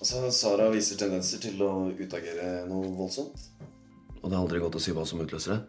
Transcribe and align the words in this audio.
Altså, 0.00 0.22
Sara 0.32 0.70
viser 0.72 0.96
tendenser 0.96 1.42
til 1.42 1.60
å 1.60 1.90
utagere 1.92 2.64
noe 2.68 2.88
voldsomt. 2.96 3.42
Og 4.20 4.28
det 4.28 4.32
er 4.32 4.40
aldri 4.40 4.60
godt 4.62 4.78
å 4.78 4.80
si 4.80 4.94
hva 4.96 5.04
som 5.08 5.20
utløser 5.20 5.58
det. 5.58 5.60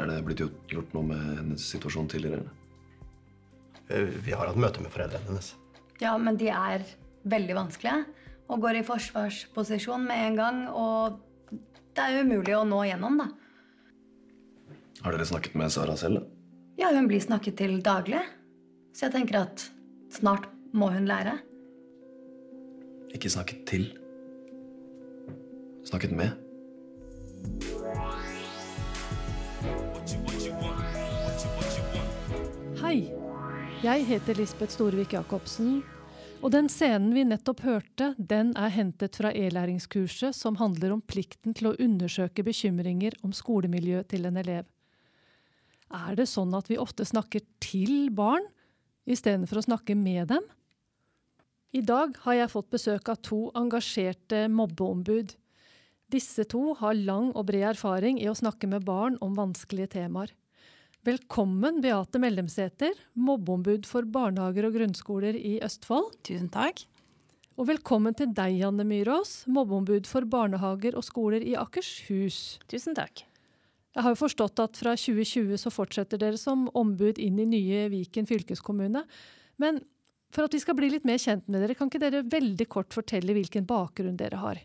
Er 0.00 0.08
det 0.08 0.18
blitt 0.26 0.40
gjort, 0.40 0.58
gjort 0.72 0.92
noe 0.96 1.08
med 1.08 1.22
hennes 1.38 1.64
situasjon 1.72 2.08
tidligere? 2.12 2.42
eller? 2.42 4.10
Vi 4.24 4.32
har 4.32 4.48
hatt 4.48 4.60
møte 4.60 4.84
med 4.84 4.92
foreldrene 4.92 5.28
hennes. 5.28 5.52
Ja, 6.00 6.14
men 6.20 6.36
de 6.40 6.48
er 6.52 6.84
veldig 7.28 7.56
vanskelige 7.56 8.02
og 8.52 8.60
går 8.60 8.80
i 8.80 8.84
forsvarsposisjon 8.84 10.04
med 10.04 10.26
en 10.26 10.38
gang. 10.40 10.60
Og 10.68 11.20
det 11.96 12.04
er 12.04 12.26
umulig 12.26 12.56
å 12.56 12.64
nå 12.68 12.82
gjennom, 12.88 13.20
da. 13.20 13.28
Har 15.02 15.16
dere 15.16 15.28
snakket 15.28 15.56
med 15.58 15.72
Sara 15.72 15.96
selv? 15.96 16.20
da? 16.20 16.40
Ja, 16.82 16.92
hun 16.92 17.08
blir 17.08 17.20
snakket 17.24 17.56
til 17.60 17.78
daglig. 17.84 18.20
Så 18.92 19.06
jeg 19.06 19.16
tenker 19.16 19.42
at 19.46 19.64
snart 20.12 20.48
må 20.76 20.90
hun 20.92 21.08
lære. 21.08 21.38
Ikke 23.12 23.30
snakket 23.30 23.66
til. 23.68 23.90
Snakket 25.84 26.14
med. 26.16 26.32
Hei, 32.82 33.10
jeg 33.84 34.06
heter 34.08 34.38
Lisbeth 34.38 34.74
Storvik 34.74 35.12
Jacobsen, 35.16 35.82
og 36.42 36.50
den 36.54 36.66
scenen 36.72 37.12
vi 37.14 37.22
nettopp 37.26 37.60
hørte, 37.62 38.12
den 38.18 38.50
er 38.58 38.72
hentet 38.74 39.14
fra 39.20 39.30
e-læringskurset 39.30 40.34
som 40.34 40.58
handler 40.58 40.96
om 40.96 41.02
plikten 41.06 41.54
til 41.54 41.70
å 41.70 41.76
undersøke 41.78 42.42
bekymringer 42.46 43.14
om 43.22 43.34
skolemiljøet 43.36 44.10
til 44.10 44.26
en 44.26 44.40
elev. 44.42 44.66
Er 45.92 46.16
det 46.18 46.26
sånn 46.30 46.54
at 46.56 46.70
vi 46.72 46.80
ofte 46.80 47.06
snakker 47.06 47.44
til 47.62 48.08
barn 48.16 48.48
istedenfor 49.06 49.60
å 49.60 49.66
snakke 49.68 49.94
med 49.98 50.32
dem? 50.32 50.50
I 51.72 51.80
dag 51.80 52.18
har 52.26 52.34
jeg 52.36 52.50
fått 52.52 52.68
besøk 52.74 53.06
av 53.08 53.20
to 53.24 53.46
engasjerte 53.56 54.42
mobbeombud. 54.52 55.30
Disse 56.12 56.44
to 56.44 56.74
har 56.76 56.98
lang 56.98 57.30
og 57.32 57.46
bred 57.48 57.64
erfaring 57.70 58.18
i 58.20 58.26
å 58.28 58.34
snakke 58.36 58.68
med 58.68 58.84
barn 58.84 59.16
om 59.24 59.32
vanskelige 59.38 59.94
temaer. 59.94 60.34
Velkommen, 61.08 61.78
Beate 61.80 62.20
Mellemsæter, 62.20 62.92
mobbeombud 63.16 63.88
for 63.88 64.04
barnehager 64.04 64.68
og 64.68 64.76
grunnskoler 64.76 65.38
i 65.38 65.54
Østfold. 65.64 66.10
Tusen 66.28 66.50
takk. 66.52 66.84
Og 67.56 67.70
velkommen 67.70 68.12
til 68.20 68.28
deg, 68.36 68.58
Janne 68.60 68.84
Myrås, 68.84 69.46
mobbeombud 69.48 70.04
for 70.10 70.28
barnehager 70.28 70.98
og 71.00 71.06
skoler 71.08 71.40
i 71.40 71.56
Akershus. 71.56 72.58
Tusen 72.68 73.00
takk. 73.00 73.24
Jeg 73.96 74.04
har 74.04 74.12
jo 74.12 74.20
forstått 74.20 74.60
at 74.60 74.76
fra 74.76 74.92
2020 74.92 75.56
så 75.64 75.72
fortsetter 75.72 76.20
dere 76.20 76.36
som 76.40 76.68
ombud 76.76 77.16
inn 77.16 77.40
i 77.40 77.48
nye 77.48 77.88
Viken 77.96 78.28
fylkeskommune. 78.28 79.06
Men 79.56 79.80
for 80.32 80.48
at 80.48 80.54
vi 80.56 80.60
skal 80.62 80.76
bli 80.78 80.90
litt 80.92 81.06
mer 81.08 81.20
kjent 81.20 81.48
med 81.48 81.62
dere, 81.62 81.76
kan 81.76 81.90
ikke 81.90 82.02
dere 82.02 82.24
veldig 82.24 82.66
kort 82.72 82.94
fortelle 82.94 83.36
hvilken 83.36 83.66
bakgrunn 83.68 84.16
dere 84.20 84.40
har? 84.40 84.62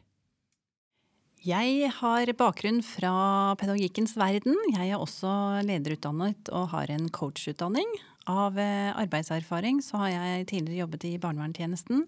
Jeg 1.48 1.92
har 2.00 2.32
bakgrunn 2.36 2.80
fra 2.84 3.54
pedagogikkens 3.60 4.16
verden. 4.18 4.58
Jeg 4.74 4.90
er 4.90 5.00
også 5.00 5.30
lederutdannet 5.68 6.50
og 6.50 6.72
har 6.74 6.90
en 6.92 7.12
coachutdanning. 7.14 7.92
Av 8.28 8.58
eh, 8.60 8.90
arbeidserfaring 8.98 9.84
så 9.86 10.02
har 10.02 10.16
jeg 10.16 10.48
tidligere 10.50 10.82
jobbet 10.82 11.06
i 11.08 11.14
barnevernstjenesten. 11.22 12.08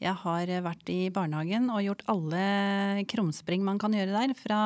Jeg 0.00 0.16
har 0.22 0.52
vært 0.64 0.88
i 0.88 1.10
barnehagen 1.12 1.66
og 1.68 1.82
gjort 1.84 2.06
alle 2.08 3.04
krumspring 3.10 3.66
man 3.66 3.80
kan 3.82 3.92
gjøre 3.92 4.14
der. 4.14 4.32
Fra, 4.38 4.60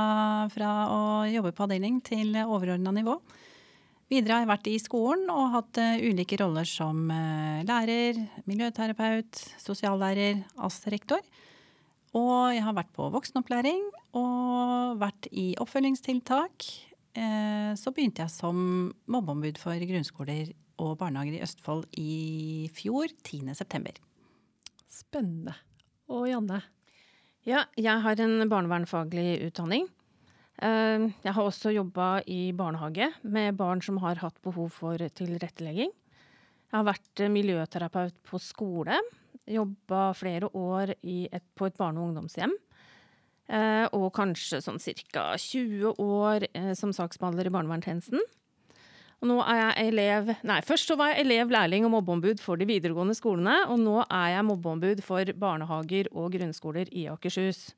fra 0.55 0.75
å 0.87 1.01
jobbe 1.27 1.51
på 1.57 1.67
avdeling 1.67 1.99
til 2.07 2.37
overordna 2.45 2.93
nivå. 2.95 3.17
Videre 4.13 4.37
har 4.37 4.45
jeg 4.45 4.51
vært 4.51 4.69
i 4.69 4.79
skolen 4.83 5.31
og 5.33 5.53
hatt 5.55 5.79
eh, 5.81 6.03
ulike 6.05 6.37
roller 6.43 6.69
som 6.69 7.07
eh, 7.11 7.63
lærer, 7.65 8.19
miljøterapeut, 8.51 9.41
sosiallærer, 9.63 10.43
AS-rektor. 10.61 11.23
Og 12.15 12.53
jeg 12.55 12.63
har 12.63 12.77
vært 12.77 12.93
på 12.95 13.09
voksenopplæring 13.11 13.81
og 14.21 15.01
vært 15.01 15.31
i 15.33 15.55
oppfølgingstiltak. 15.63 16.69
Eh, 17.17 17.73
Så 17.81 17.95
begynte 17.97 18.23
jeg 18.27 18.31
som 18.35 18.93
mobbeombud 19.11 19.59
for 19.59 19.81
grunnskoler 19.89 20.53
og 20.79 20.99
barnehager 21.01 21.39
i 21.39 21.43
Østfold 21.47 21.89
i 21.99 22.69
fjor, 22.77 23.09
10.9. 23.25 23.97
Spennende. 24.91 25.57
Og 26.13 26.29
Janne? 26.29 26.61
Ja, 27.49 27.65
jeg 27.77 28.01
har 28.05 28.21
en 28.21 28.49
barnevernfaglig 28.49 29.41
utdanning. 29.49 29.89
Eh, 30.63 31.09
Jeg 31.25 31.33
har 31.35 31.43
også 31.43 31.73
jobba 31.75 32.23
i 32.31 32.53
barnehage 32.53 33.11
med 33.23 33.57
barn 33.57 33.83
som 33.83 33.99
har 33.99 34.17
hatt 34.23 34.37
behov 34.43 34.71
for 34.73 34.97
tilrettelegging. 34.99 35.91
Jeg 35.91 36.75
har 36.79 36.85
vært 36.87 37.21
eh, 37.21 37.29
miljøterapeut 37.33 38.15
på 38.27 38.39
skole. 38.43 39.01
Jobba 39.51 40.13
flere 40.17 40.49
år 40.57 40.95
et, 41.03 41.43
på 41.55 41.67
et 41.67 41.77
barne- 41.77 41.99
og 42.01 42.13
ungdomshjem. 42.13 42.55
Eh, 43.49 43.87
Og 43.93 44.13
kanskje 44.15 44.63
sånn 44.65 44.79
ca. 45.13 45.37
20 45.37 45.95
år 46.01 46.47
eh, 46.55 46.73
som 46.75 46.93
saksbehandler 46.93 47.47
i 47.47 47.53
barnevernstjenesten. 47.53 48.21
Og 49.23 49.29
nå 49.31 49.37
er 49.49 49.57
jeg 49.75 49.89
elev 49.93 50.31
Nei, 50.45 50.61
først 50.61 50.89
så 50.91 50.97
var 50.97 51.13
jeg 51.13 51.25
elev, 51.25 51.49
lærling 51.51 51.85
og 51.87 51.93
mobbeombud 51.95 52.41
for 52.41 52.57
de 52.61 52.67
videregående 52.69 53.15
skolene, 53.17 53.67
og 53.69 53.79
nå 53.81 54.03
er 54.05 54.35
jeg 54.37 54.45
mobbeombud 54.45 55.01
for 55.03 55.25
barnehager 55.41 56.09
og 56.13 56.33
grunnskoler 56.35 56.89
i 56.93 57.07
Akershus. 57.09 57.71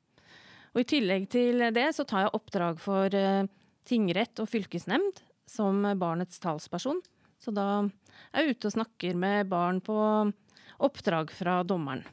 Og 0.75 0.83
i 0.83 0.87
tillegg 0.87 1.29
til 1.33 1.63
det 1.75 1.87
så 1.95 2.05
tar 2.07 2.25
jeg 2.25 2.35
oppdrag 2.37 2.81
for 2.81 3.13
eh, 3.15 3.47
tingrett 3.87 4.43
og 4.43 4.49
fylkesnemnd 4.51 5.23
som 5.47 5.85
barnets 5.99 6.41
talsperson. 6.43 6.99
Så 7.39 7.53
da 7.55 7.85
er 8.33 8.43
jeg 8.43 8.57
ute 8.57 8.69
og 8.69 8.75
snakker 8.75 9.17
med 9.19 9.49
barn 9.51 9.79
på 9.83 9.97
oppdrag 10.83 11.31
fra 11.33 11.61
dommeren. 11.67 12.03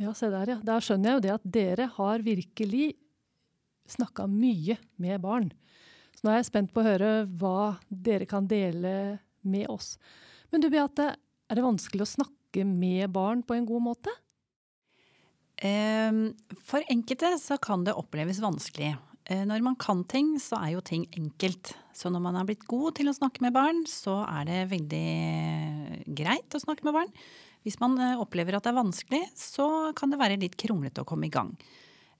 Ja, 0.00 0.14
se 0.16 0.30
der, 0.32 0.54
ja. 0.54 0.58
Da 0.64 0.78
skjønner 0.80 1.10
jeg 1.10 1.18
jo 1.18 1.24
det 1.24 1.34
at 1.34 1.48
dere 1.56 1.88
har 1.96 2.24
virkelig 2.24 2.92
snakka 3.92 4.26
mye 4.30 4.78
med 5.02 5.20
barn. 5.22 5.50
Så 6.16 6.24
nå 6.24 6.32
er 6.32 6.40
jeg 6.40 6.48
spent 6.48 6.72
på 6.72 6.82
å 6.82 6.86
høre 6.86 7.10
hva 7.38 7.74
dere 7.88 8.28
kan 8.30 8.46
dele 8.48 9.18
med 9.42 9.68
oss. 9.72 9.96
Men 10.52 10.62
du 10.62 10.68
Beate, 10.72 11.12
er 11.16 11.58
det 11.58 11.64
vanskelig 11.64 12.04
å 12.06 12.12
snakke 12.12 12.64
med 12.68 13.10
barn 13.12 13.42
på 13.44 13.56
en 13.56 13.68
god 13.68 13.84
måte? 13.90 14.12
Eh, 15.62 16.10
For 16.66 16.82
enkelte 16.90 17.36
så 17.40 17.58
kan 17.62 17.84
det 17.86 17.94
oppleves 17.98 18.42
vanskelig. 18.42 18.96
Eh, 19.30 19.44
Når 19.46 19.62
man 19.62 19.76
kan 19.76 20.02
ting, 20.04 20.34
så 20.42 20.58
er 20.58 20.74
jo 20.74 20.80
ting 20.82 21.06
enkelt. 21.14 21.74
Så 21.94 22.10
når 22.10 22.22
man 22.24 22.36
er 22.36 22.48
blitt 22.48 22.66
god 22.66 22.96
til 22.96 23.10
å 23.10 23.14
snakke 23.14 23.42
med 23.44 23.54
barn, 23.54 23.84
så 23.86 24.22
er 24.26 24.48
det 24.48 24.70
veldig 24.72 26.14
greit 26.16 26.56
å 26.56 26.62
snakke 26.62 26.84
med 26.88 26.96
barn. 26.96 27.12
Hvis 27.62 27.78
man 27.78 27.94
eh, 28.00 28.18
opplever 28.18 28.56
at 28.56 28.66
det 28.66 28.72
er 28.72 28.80
vanskelig, 28.80 29.22
så 29.38 29.92
kan 29.94 30.10
det 30.10 30.18
være 30.18 30.40
litt 30.42 30.58
kronglete 30.58 31.04
å 31.04 31.08
komme 31.08 31.28
i 31.28 31.32
gang. 31.32 31.54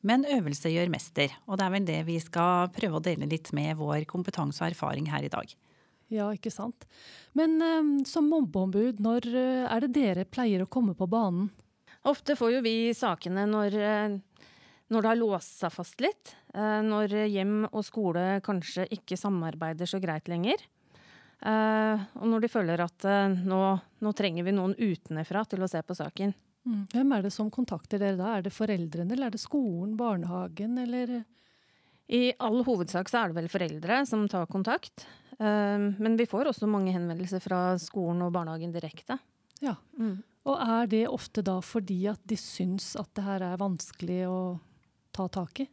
Men 0.03 0.27
øvelse 0.27 0.71
gjør 0.71 0.91
mester, 0.91 1.35
og 1.47 1.59
det 1.59 1.67
er 1.67 1.75
vel 1.75 1.85
det 1.87 1.99
vi 2.07 2.19
skal 2.23 2.71
prøve 2.75 2.99
å 2.99 3.03
dele 3.03 3.29
litt 3.31 3.53
med 3.55 3.77
vår 3.79 4.05
kompetanse 4.11 4.63
og 4.63 4.73
erfaring 4.73 5.07
her 5.11 5.27
i 5.27 5.31
dag. 5.31 5.51
Ja, 6.13 6.29
ikke 6.35 6.53
sant. 6.53 6.87
Men 7.39 7.59
eh, 7.65 7.91
som 8.07 8.31
mobbeombud, 8.31 9.03
når 9.03 9.27
eh, 9.33 9.67
er 9.67 9.87
det 9.87 9.93
dere 9.97 10.29
pleier 10.29 10.63
å 10.63 10.71
komme 10.71 10.95
på 10.99 11.09
banen? 11.11 11.51
Ofte 12.11 12.35
får 12.39 12.57
jo 12.57 12.61
vi 12.65 12.75
sakene 12.99 13.45
når, 13.47 13.75
eh, 13.79 14.17
når 14.91 15.03
det 15.05 15.11
har 15.13 15.21
låst 15.21 15.61
seg 15.63 15.73
fast 15.73 16.01
litt. 16.03 16.35
eh, 16.55 16.81
Når 16.83 17.15
hjem 17.31 17.69
og 17.73 17.85
skole 17.87 18.41
kanskje 18.43 18.89
ikke 18.91 19.17
samarbeider 19.17 19.87
så 19.87 20.01
greit 20.03 20.27
lenger. 20.29 20.57
eh, 21.43 21.99
Og 22.19 22.27
når 22.27 22.41
de 22.41 22.49
føler 22.49 22.81
at 22.81 23.03
nå, 23.47 23.81
nå 24.03 24.13
trenger 24.15 24.45
vi 24.45 24.53
noen 24.53 24.75
utenfra 24.79 25.45
til 25.49 25.63
å 25.63 25.69
se 25.71 25.81
på 25.83 25.95
saken. 25.95 26.35
Hvem 26.93 27.13
er 27.17 27.23
det 27.23 27.33
som 27.33 27.51
kontakter 27.51 27.99
dere 27.99 28.17
da? 28.17 28.37
Er 28.37 28.43
det 28.43 28.53
foreldrene, 28.55 29.11
eller 29.13 29.27
er 29.27 29.31
det 29.35 29.41
skolen, 29.43 29.97
barnehagen, 29.97 30.79
eller 30.79 31.25
I 32.09 32.33
all 32.39 32.63
hovedsak 32.63 33.09
så 33.09 33.23
er 33.25 33.29
det 33.33 33.35
vel 33.41 33.49
foreldre 33.49 34.07
som 34.07 34.29
tar 34.29 34.47
kontakt. 34.47 35.07
Men 35.41 36.17
vi 36.17 36.27
får 36.27 36.47
også 36.53 36.69
mange 36.69 36.93
henvendelser 36.95 37.41
fra 37.43 37.77
skolen 37.79 38.23
og 38.23 38.33
barnehagen 38.35 38.71
direkte. 38.75 39.19
Ja. 39.61 39.75
Og 40.49 40.59
er 40.59 40.89
det 40.91 41.05
ofte 41.11 41.45
da 41.47 41.59
fordi 41.63 42.01
at 42.11 42.23
de 42.29 42.39
syns 42.41 42.93
at 42.99 43.11
det 43.17 43.27
her 43.27 43.45
er 43.53 43.61
vanskelig 43.61 44.25
å 44.27 44.41
ta 45.15 45.29
tak 45.31 45.63
i? 45.63 45.69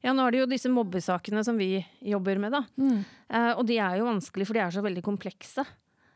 Ja, 0.00 0.14
nå 0.16 0.24
er 0.24 0.32
det 0.32 0.40
jo 0.40 0.48
disse 0.48 0.70
mobbesakene 0.72 1.42
som 1.44 1.58
vi 1.60 1.74
jobber 2.08 2.40
med, 2.40 2.54
da. 2.56 2.62
Eh, 3.28 3.52
og 3.52 3.66
de 3.68 3.76
er 3.76 3.98
jo 4.00 4.08
vanskelig, 4.08 4.46
for 4.48 4.56
de 4.56 4.62
er 4.64 4.72
så 4.72 4.84
veldig 4.84 5.02
komplekse. 5.04 5.66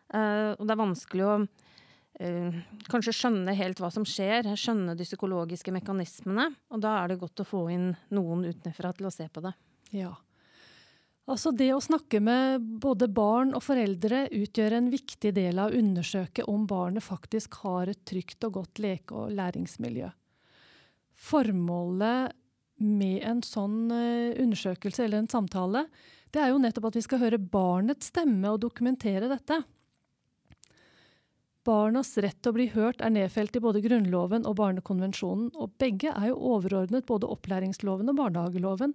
Eh, 0.09 0.55
og 0.57 0.65
det 0.65 0.73
er 0.73 0.81
vanskelig 0.81 1.27
å 1.27 1.35
eh, 1.45 2.57
kanskje 2.89 3.13
skjønne 3.19 3.57
helt 3.59 3.83
hva 3.85 3.91
som 3.93 4.07
skjer, 4.09 4.49
skjønne 4.57 4.97
de 4.97 5.05
psykologiske 5.05 5.75
mekanismene. 5.77 6.49
Og 6.73 6.81
da 6.81 6.97
er 7.03 7.13
det 7.13 7.21
godt 7.21 7.45
å 7.45 7.49
få 7.49 7.67
inn 7.75 7.91
noen 8.17 8.47
utenfra 8.49 8.95
til 8.97 9.11
å 9.11 9.13
se 9.13 9.29
på 9.29 9.45
det. 9.45 9.53
Ja. 9.93 10.15
Altså 11.25 11.55
det 11.57 11.71
å 11.73 11.81
snakke 11.81 12.21
med 12.21 12.65
både 12.83 13.09
barn 13.09 13.55
og 13.57 13.63
foreldre 13.65 14.27
utgjør 14.29 14.77
en 14.77 14.91
viktig 14.93 15.33
del 15.37 15.61
av 15.63 15.73
å 15.73 15.79
undersøke 15.79 16.45
om 16.53 16.67
barnet 16.69 17.05
faktisk 17.07 17.63
har 17.63 17.89
et 17.89 18.03
trygt 18.05 18.45
og 18.45 18.59
godt 18.59 18.83
leke- 18.85 19.17
og 19.17 19.33
læringsmiljø. 19.33 20.11
Formålet 21.15 22.35
med 22.85 23.23
en 23.25 23.41
sånn 23.47 23.89
eh, 23.95 24.35
undersøkelse 24.43 25.07
eller 25.07 25.23
en 25.23 25.31
samtale, 25.31 25.87
det 26.35 26.43
er 26.43 26.51
jo 26.51 26.61
nettopp 26.61 26.91
at 26.91 26.99
vi 26.99 27.05
skal 27.07 27.23
høre 27.23 27.39
barnets 27.39 28.11
stemme 28.11 28.51
og 28.51 28.61
dokumentere 28.67 29.31
dette. 29.31 29.63
Barnas 31.65 32.11
rett 32.21 32.37
til 32.43 32.53
å 32.53 32.57
bli 32.59 32.67
hørt 32.75 33.01
er 33.01 33.15
nedfelt 33.15 33.55
i 33.57 33.63
både 33.65 33.81
Grunnloven 33.81 34.45
og 34.45 34.59
Barnekonvensjonen, 34.59 35.55
og 35.57 35.79
begge 35.81 36.13
er 36.13 36.29
jo 36.35 36.41
overordnet 36.53 37.07
både 37.09 37.31
opplæringsloven 37.33 38.13
og 38.13 38.19
barnehageloven. 38.19 38.93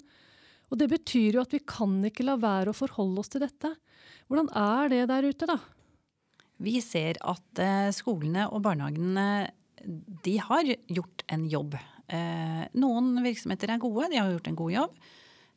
Og 0.69 0.79
det 0.79 0.89
betyr 0.91 1.37
jo 1.37 1.43
at 1.43 1.53
vi 1.53 1.61
kan 1.65 1.97
ikke 2.05 2.25
la 2.27 2.37
være 2.39 2.71
å 2.71 2.77
forholde 2.77 3.23
oss 3.23 3.31
til 3.33 3.43
dette. 3.43 3.73
Hvordan 4.29 4.49
er 4.53 4.91
det 4.93 5.03
der 5.09 5.27
ute, 5.29 5.49
da? 5.49 5.57
Vi 6.59 6.77
ser 6.83 7.17
at 7.23 7.61
eh, 7.63 7.89
skolene 7.95 8.49
og 8.51 8.63
barnehagene 8.65 9.49
de 10.25 10.35
har 10.43 10.67
gjort 10.91 11.23
en 11.31 11.45
jobb. 11.49 11.77
Eh, 12.11 12.63
noen 12.81 13.13
virksomheter 13.23 13.71
er 13.71 13.81
gode, 13.81 14.09
de 14.11 14.19
har 14.19 14.31
gjort 14.33 14.49
en 14.51 14.59
god 14.59 14.73
jobb. 14.75 14.97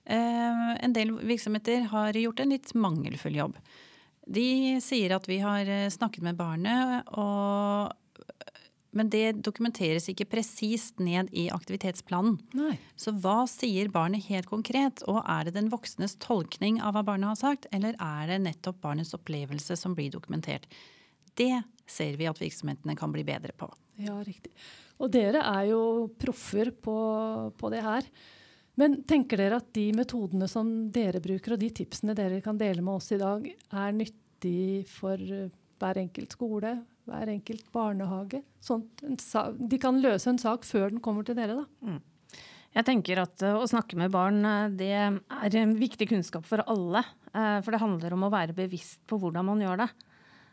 Eh, 0.05 0.69
en 0.87 0.95
del 0.95 1.17
virksomheter 1.19 1.89
har 1.91 2.19
gjort 2.19 2.45
en 2.45 2.55
litt 2.55 2.71
mangelfull 2.79 3.41
jobb. 3.41 3.59
De 4.23 4.79
sier 4.81 5.17
at 5.17 5.27
vi 5.27 5.41
har 5.43 5.67
snakket 5.91 6.23
med 6.23 6.39
barnet, 6.39 7.11
og, 7.19 7.91
men 8.93 9.09
det 9.13 9.41
dokumenteres 9.45 10.09
ikke 10.13 10.29
presist 10.35 11.01
ned 11.01 11.31
i 11.33 11.47
aktivitetsplanen. 11.53 12.37
Nei. 12.57 12.75
Så 12.97 13.15
hva 13.17 13.43
sier 13.51 13.89
barnet 13.93 14.27
helt 14.29 14.51
konkret, 14.51 15.05
og 15.09 15.23
er 15.25 15.49
det 15.49 15.57
den 15.57 15.71
voksnes 15.73 16.19
tolkning 16.23 16.81
av 16.85 16.97
hva 16.97 17.05
barnet 17.07 17.33
har 17.33 17.41
sagt, 17.41 17.69
eller 17.73 17.97
er 17.97 18.35
det 18.35 18.43
nettopp 18.45 18.83
barnets 18.85 19.15
opplevelse 19.17 19.79
som 19.81 19.97
blir 19.97 20.13
dokumentert? 20.13 20.69
Det 21.39 21.55
ser 21.89 22.19
vi 22.21 22.29
at 22.29 22.41
virksomhetene 22.41 22.97
kan 22.99 23.13
bli 23.15 23.25
bedre 23.25 23.57
på. 23.57 23.71
Ja, 24.03 24.19
riktig. 24.25 24.53
Og 25.01 25.11
dere 25.13 25.41
er 25.41 25.73
jo 25.73 25.83
proffer 26.21 26.71
på, 26.77 26.97
på 27.57 27.73
det 27.73 27.83
her. 27.85 28.07
Men 28.81 29.03
tenker 29.09 29.41
dere 29.41 29.59
at 29.61 29.73
de 29.77 29.91
metodene 29.97 30.49
som 30.49 30.69
dere 30.93 31.21
bruker, 31.25 31.55
og 31.55 31.61
de 31.61 31.73
tipsene 31.83 32.17
dere 32.17 32.41
kan 32.45 32.61
dele 32.61 32.85
med 32.85 33.01
oss 33.01 33.11
i 33.13 33.21
dag, 33.21 33.49
er 33.49 33.97
nyttig 33.97 34.85
for 34.89 35.21
eh, 35.21 35.51
hver 35.83 36.01
enkelt 36.01 36.37
skole, 36.37 36.77
hver 37.09 37.31
enkelt 37.33 37.67
barnehage? 37.75 38.43
Sånn, 38.63 38.85
de 39.59 39.79
kan 39.83 40.01
løse 40.03 40.31
en 40.31 40.41
sak 40.41 40.67
før 40.69 40.93
den 40.93 41.03
kommer 41.05 41.27
til 41.27 41.39
dere, 41.39 41.63
da? 41.63 41.89
Mm. 41.89 42.01
Jeg 42.73 42.89
tenker 42.89 43.21
at 43.21 43.43
uh, 43.45 43.59
å 43.61 43.69
snakke 43.69 43.99
med 44.01 44.13
barn 44.15 44.41
uh, 44.47 44.71
det 44.73 44.93
er 44.97 45.57
en 45.61 45.75
viktig 45.77 46.09
kunnskap 46.09 46.47
for 46.49 46.65
alle. 46.65 47.05
Uh, 47.35 47.59
for 47.61 47.75
det 47.75 47.83
handler 47.83 48.17
om 48.17 48.27
å 48.27 48.33
være 48.33 48.57
bevisst 48.57 49.03
på 49.11 49.19
hvordan 49.21 49.51
man 49.51 49.61
gjør 49.61 49.83
det. 49.85 49.91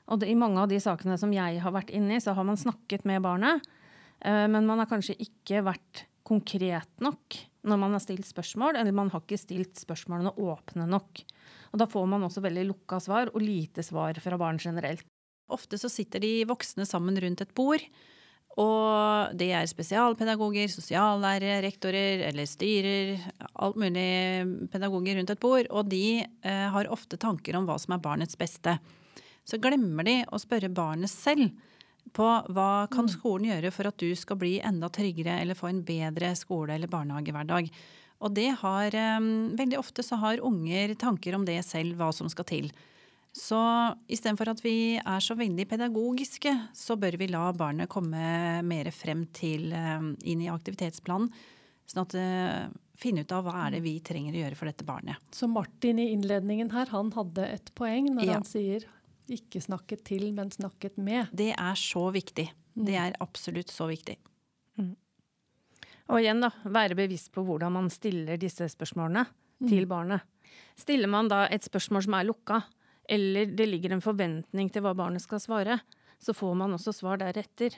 Og 0.10 0.20
det, 0.20 0.32
i 0.32 0.40
mange 0.40 0.60
av 0.60 0.72
de 0.72 0.82
sakene 0.84 1.20
som 1.22 1.32
jeg 1.36 1.62
har 1.64 1.76
vært 1.76 1.94
inne 1.96 2.18
i, 2.18 2.24
så 2.24 2.34
har 2.36 2.48
man 2.48 2.60
snakket 2.60 3.06
med 3.06 3.22
barnet, 3.22 3.62
men 4.26 4.66
man 4.66 4.82
har 4.82 4.88
kanskje 4.90 5.14
ikke 5.22 5.62
vært 5.64 6.02
konkret 6.26 6.90
nok 7.00 7.38
når 7.70 7.78
man 7.78 7.94
har 7.94 8.02
stilt 8.02 8.28
spørsmål, 8.28 8.80
eller 8.80 8.96
man 8.96 9.12
har 9.14 9.22
ikke 9.22 9.38
stilt 9.38 9.78
spørsmålene 9.78 10.34
åpne 10.42 10.88
nok. 10.90 11.22
Og 11.70 11.80
Da 11.80 11.88
får 11.90 12.10
man 12.10 12.26
også 12.26 12.42
veldig 12.42 12.66
lukka 12.72 13.00
svar, 13.04 13.30
og 13.34 13.44
lite 13.44 13.86
svar 13.86 14.18
fra 14.24 14.42
barn 14.42 14.58
generelt. 14.58 15.06
Ofte 15.54 15.80
så 15.82 15.90
sitter 15.92 16.24
de 16.24 16.34
voksne 16.50 16.86
sammen 16.88 17.18
rundt 17.22 17.44
et 17.44 17.54
bord. 17.58 17.84
Og 18.60 19.36
det 19.40 19.52
er 19.56 19.70
spesialpedagoger, 19.70 20.68
sosiallærere, 20.72 21.62
rektorer 21.64 22.26
eller 22.28 22.48
styrer. 22.50 23.22
Alt 23.56 23.80
mulig 23.80 24.68
pedagoger 24.74 25.20
rundt 25.20 25.32
et 25.32 25.42
bord. 25.42 25.70
Og 25.70 25.88
de 25.92 26.22
eh, 26.26 26.68
har 26.74 26.92
ofte 26.92 27.20
tanker 27.22 27.56
om 27.56 27.70
hva 27.70 27.78
som 27.80 27.96
er 27.96 28.04
barnets 28.04 28.40
beste. 28.40 28.76
Så 29.48 29.62
glemmer 29.62 30.06
de 30.06 30.18
å 30.28 30.42
spørre 30.42 30.72
barnet 30.74 31.12
selv 31.12 31.54
på 32.16 32.26
hva 32.26 32.88
kan 32.92 33.08
mm. 33.08 33.14
skolen 33.14 33.48
gjøre 33.52 33.72
for 33.74 33.90
at 33.90 34.02
du 34.02 34.12
skal 34.18 34.40
bli 34.42 34.58
enda 34.66 34.90
tryggere 34.92 35.40
eller 35.40 35.58
få 35.58 35.70
en 35.70 35.84
bedre 35.86 36.34
skole- 36.38 36.76
eller 36.76 36.92
barnehagehverdag. 36.92 37.70
Og 38.20 38.36
det 38.36 38.50
har 38.60 38.96
eh, 38.98 39.32
Veldig 39.60 39.80
ofte 39.80 40.04
så 40.04 40.20
har 40.20 40.44
unger 40.44 40.98
tanker 41.00 41.38
om 41.38 41.48
det 41.48 41.62
selv, 41.68 41.96
hva 42.00 42.12
som 42.16 42.28
skal 42.32 42.50
til. 42.50 42.72
Så 43.36 43.60
istedenfor 44.10 44.50
at 44.52 44.62
vi 44.64 44.98
er 44.98 45.22
så 45.22 45.36
veldig 45.38 45.66
pedagogiske, 45.70 46.54
så 46.76 46.98
bør 47.00 47.20
vi 47.22 47.30
la 47.30 47.46
barnet 47.54 47.90
komme 47.92 48.62
mer 48.66 48.90
frem 48.96 49.28
til 49.36 49.70
um, 49.74 50.16
inn 50.26 50.42
i 50.42 50.50
aktivitetsplanen. 50.52 51.30
Sånn 51.90 52.04
at 52.04 52.16
uh, 52.18 52.70
finne 53.00 53.24
ut 53.24 53.34
av 53.34 53.46
hva 53.46 53.56
er 53.66 53.78
det 53.78 53.84
vi 53.86 53.96
trenger 54.06 54.36
å 54.36 54.42
gjøre 54.44 54.58
for 54.58 54.70
dette 54.70 54.86
barnet. 54.86 55.22
Så 55.34 55.50
Martin 55.50 56.02
i 56.02 56.10
innledningen 56.14 56.72
her, 56.74 56.90
han 56.94 57.14
hadde 57.16 57.46
et 57.48 57.70
poeng 57.78 58.10
når 58.16 58.28
ja. 58.28 58.40
han 58.40 58.48
sier 58.48 58.88
ikke 59.30 59.62
snakket 59.62 60.04
til, 60.10 60.32
men 60.34 60.50
snakket 60.54 60.98
med. 60.98 61.30
Det 61.32 61.52
er 61.54 61.78
så 61.78 62.08
viktig. 62.14 62.48
Det 62.74 62.98
er 62.98 63.18
absolutt 63.22 63.72
så 63.74 63.86
viktig. 63.90 64.18
Mm. 64.80 64.96
Og 66.10 66.22
igjen, 66.22 66.42
da, 66.42 66.50
være 66.66 66.98
bevisst 66.98 67.32
på 67.36 67.44
hvordan 67.46 67.76
man 67.78 67.90
stiller 67.94 68.40
disse 68.42 68.66
spørsmålene 68.74 69.28
mm. 69.28 69.70
til 69.70 69.86
barnet. 69.90 70.26
Stiller 70.80 71.12
man 71.12 71.30
da 71.30 71.44
et 71.52 71.66
spørsmål 71.66 72.06
som 72.08 72.18
er 72.18 72.28
lukka, 72.30 72.62
eller 73.10 73.50
det 73.58 73.66
ligger 73.66 73.96
en 73.96 74.04
forventning 74.04 74.70
til 74.70 74.86
hva 74.86 74.94
barnet 74.98 75.24
skal 75.24 75.42
svare, 75.42 75.80
så 76.22 76.36
får 76.36 76.58
man 76.60 76.76
også 76.76 76.94
svar 76.94 77.20
deretter. 77.22 77.76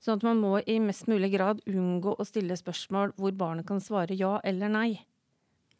Sånn 0.00 0.20
at 0.20 0.26
man 0.26 0.40
må 0.40 0.58
i 0.64 0.78
mest 0.80 1.08
mulig 1.10 1.32
grad 1.34 1.60
unngå 1.68 2.14
å 2.16 2.26
stille 2.28 2.56
spørsmål 2.56 3.14
hvor 3.20 3.34
barnet 3.36 3.68
kan 3.68 3.82
svare 3.84 4.16
ja 4.16 4.38
eller 4.44 4.72
nei. 4.72 4.90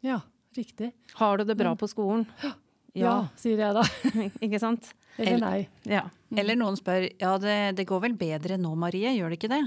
Ja, 0.05 0.21
riktig. 0.57 0.93
Har 1.21 1.41
du 1.41 1.45
det 1.49 1.57
bra 1.61 1.77
på 1.77 1.91
skolen? 1.91 2.27
Ja, 2.91 3.05
ja 3.07 3.11
sier 3.39 3.61
jeg 3.63 3.75
da. 3.77 3.85
ikke 4.43 4.59
sant? 4.59 4.89
Eller 5.15 5.37
nei. 5.39 5.59
Ja. 5.87 6.01
Eller 6.35 6.57
noen 6.59 6.75
spør 6.75 7.05
ja, 7.07 7.37
det, 7.39 7.77
det, 7.79 7.85
går 7.87 8.01
vel 8.03 8.17
bedre 8.19 8.57
nå, 8.59 8.73
Marie, 8.75 9.13
gjør 9.15 9.31
det 9.31 9.39
ikke 9.39 9.51
det? 9.53 9.61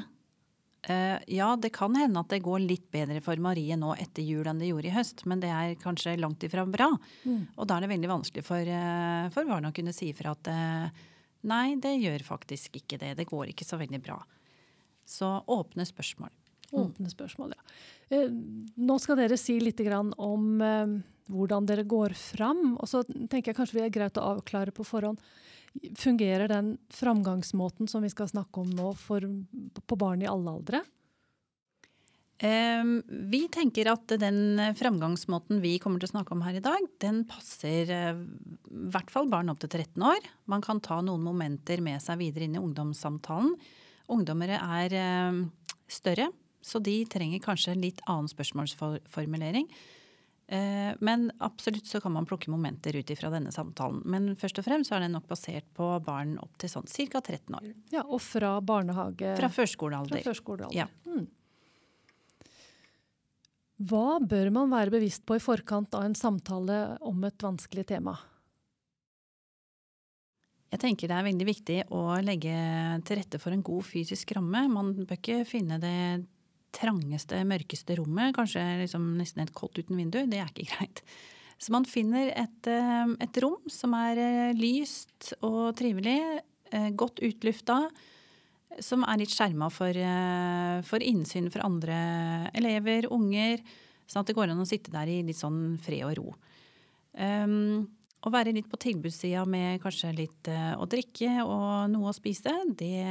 Uh, 0.84 1.16
ja, 1.32 1.54
det 1.56 1.70
kan 1.72 1.96
hende 1.96 2.20
at 2.20 2.32
det 2.34 2.42
går 2.44 2.60
litt 2.60 2.90
bedre 2.92 3.22
for 3.24 3.40
Marie 3.40 3.78
nå 3.80 3.94
etter 3.96 4.26
jul 4.26 4.48
enn 4.50 4.60
det 4.60 4.68
gjorde 4.68 4.90
i 4.90 4.96
høst, 4.96 5.24
men 5.32 5.40
det 5.40 5.48
er 5.48 5.78
kanskje 5.80 6.18
langt 6.20 6.44
ifra 6.44 6.66
bra. 6.68 6.90
Mm. 7.24 7.46
Og 7.56 7.70
da 7.70 7.78
er 7.78 7.86
det 7.86 7.94
veldig 7.94 8.12
vanskelig 8.12 8.44
for, 8.44 8.68
uh, 8.68 9.30
for 9.32 9.48
barna 9.48 9.72
å 9.72 9.76
kunne 9.76 9.96
si 9.96 10.10
ifra 10.12 10.34
at 10.36 10.52
uh, 10.52 11.06
nei, 11.48 11.78
det 11.80 11.96
gjør 12.02 12.28
faktisk 12.28 12.82
ikke 12.82 13.00
det. 13.00 13.14
Det 13.22 13.30
går 13.30 13.54
ikke 13.54 13.68
så 13.68 13.80
veldig 13.80 14.02
bra. 14.04 14.20
Så 15.08 15.32
åpne 15.56 15.88
spørsmål. 15.88 16.36
Mm. 16.74 16.78
Åpne 16.84 17.12
spørsmål, 17.12 17.56
ja. 17.56 17.80
Nå 18.84 18.96
skal 19.02 19.18
dere 19.18 19.38
si 19.40 19.56
litt 19.62 19.80
om 19.88 20.62
hvordan 21.32 21.68
dere 21.70 21.86
går 21.88 22.16
fram. 22.18 22.76
Og 22.78 22.90
så 22.90 23.04
tenker 23.08 23.52
jeg 23.52 23.58
kanskje 23.58 23.80
vi 23.80 23.86
er 23.86 23.94
greit 23.94 24.20
å 24.20 24.26
avklare 24.36 24.74
på 24.76 24.86
forhånd. 24.88 25.22
Fungerer 25.98 26.48
den 26.52 26.76
framgangsmåten 26.94 27.90
som 27.90 28.04
vi 28.06 28.12
skal 28.14 28.30
snakke 28.30 28.62
om 28.62 28.70
nå, 28.70 28.92
for, 29.00 29.26
på 29.90 29.98
barn 29.98 30.22
i 30.22 30.30
alle 30.30 30.54
aldre? 30.54 30.84
Um, 32.44 32.98
vi 33.32 33.46
tenker 33.48 33.88
at 33.88 34.16
den 34.20 34.60
framgangsmåten 34.76 35.62
vi 35.64 35.78
kommer 35.80 36.02
til 36.02 36.10
å 36.10 36.14
snakke 36.16 36.34
om 36.36 36.42
her 36.44 36.58
i 36.60 36.64
dag, 36.66 36.90
den 37.00 37.22
passer 37.30 37.88
uh, 37.88 38.20
i 38.20 38.90
hvert 38.92 39.14
fall 39.14 39.30
barn 39.32 39.52
opp 39.54 39.62
til 39.64 39.72
13 39.72 40.04
år. 40.04 40.28
Man 40.52 40.66
kan 40.66 40.82
ta 40.84 40.98
noen 41.06 41.24
momenter 41.24 41.80
med 41.86 42.04
seg 42.04 42.20
videre 42.20 42.50
inn 42.50 42.58
i 42.58 42.62
ungdomssamtalen. 42.62 43.54
Ungdommere 44.12 44.60
er 44.82 44.98
uh, 44.98 45.40
større, 45.88 46.28
så 46.60 46.84
de 46.84 46.98
trenger 47.08 47.44
kanskje 47.44 47.78
en 47.78 47.86
litt 47.86 48.04
annen 48.12 48.28
spørsmålsformulering. 48.32 49.70
Eh, 50.54 50.94
men 51.00 51.32
absolutt 51.42 51.88
så 51.90 52.02
kan 52.02 52.14
man 52.14 52.28
plukke 52.30 52.52
momenter 52.54 52.96
ut 52.96 53.10
ifra 53.10 53.32
denne 53.34 53.52
samtalen. 53.52 54.04
Men 54.06 54.36
først 54.38 54.60
og 54.62 54.68
fremst 54.68 54.92
så 54.92 55.00
er 55.00 55.08
den 55.08 55.16
nok 55.18 55.26
basert 55.32 55.66
på 55.74 55.88
barn 56.06 56.36
opp 56.44 56.60
til 56.62 56.70
sånn 56.70 56.86
ca. 56.86 57.22
13 57.22 57.56
år. 57.58 57.72
Ja, 57.94 58.04
Og 58.06 58.22
fra 58.22 58.60
barnehage 58.62 59.34
Fra 59.40 59.50
førskolealder. 59.50 60.20
Fra 60.20 60.34
førskolealder. 60.34 60.78
Ja. 60.78 60.90
Hmm. 61.08 61.26
Hva 63.84 64.20
bør 64.22 64.52
man 64.54 64.70
være 64.72 64.94
bevisst 64.94 65.26
på 65.26 65.40
i 65.40 65.42
forkant 65.42 65.96
av 65.98 66.06
en 66.06 66.16
samtale 66.16 67.00
om 67.02 67.26
et 67.26 67.42
vanskelig 67.42 67.88
tema? 67.90 68.14
Jeg 70.74 70.82
tenker 70.82 71.10
det 71.10 71.18
er 71.18 71.26
veldig 71.26 71.48
viktig 71.50 71.80
å 71.94 72.04
legge 72.26 72.54
til 73.06 73.20
rette 73.20 73.42
for 73.42 73.54
en 73.54 73.66
god 73.66 73.86
fysisk 73.86 74.32
ramme. 74.38 74.64
Man 74.70 74.94
bør 75.02 75.18
ikke 75.18 75.44
finne 75.50 75.82
det 75.82 75.98
trangeste, 76.74 77.44
mørkeste 77.48 77.98
rommet, 78.00 78.34
kanskje 78.36 78.64
liksom 78.82 79.14
nesten 79.20 79.44
et 79.44 79.54
kott 79.56 79.78
uten 79.78 80.00
vindu, 80.00 80.24
det 80.30 80.42
er 80.42 80.52
ikke 80.52 80.72
greit. 80.76 81.04
Så 81.62 81.72
man 81.72 81.86
finner 81.88 82.32
et, 82.34 82.68
eh, 82.68 83.14
et 83.24 83.40
rom 83.44 83.62
som 83.72 83.94
er 83.96 84.20
eh, 84.20 84.58
lyst 84.58 85.32
og 85.46 85.76
trivelig, 85.80 86.20
eh, 86.74 86.90
godt 86.98 87.22
utlufta, 87.24 87.86
som 88.82 89.06
er 89.06 89.22
litt 89.22 89.30
skjerma 89.30 89.68
for, 89.70 89.94
for, 90.90 91.04
innsyn 91.06 91.52
for 91.54 91.62
andre 91.62 91.94
elever, 92.58 93.06
unger, 93.14 93.62
sånn 94.10 94.24
at 94.24 94.32
det 94.32 94.34
går 94.34 94.50
an 94.50 94.64
å 94.64 94.66
sitte 94.66 94.90
der 94.90 95.12
i 95.14 95.20
litt 95.28 95.38
sånn 95.38 95.76
fred 95.78 96.02
og 96.08 96.16
ro. 96.18 96.32
Um, 97.14 97.86
å 98.24 98.32
være 98.32 98.54
litt 98.56 98.70
på 98.72 98.80
tilbudssida 98.80 99.44
med 99.50 99.82
kanskje 99.84 100.14
litt 100.16 100.50
uh, 100.52 100.76
å 100.80 100.88
drikke 100.90 101.44
og 101.44 101.92
noe 101.92 102.12
å 102.12 102.16
spise, 102.16 102.54
det, 102.80 103.04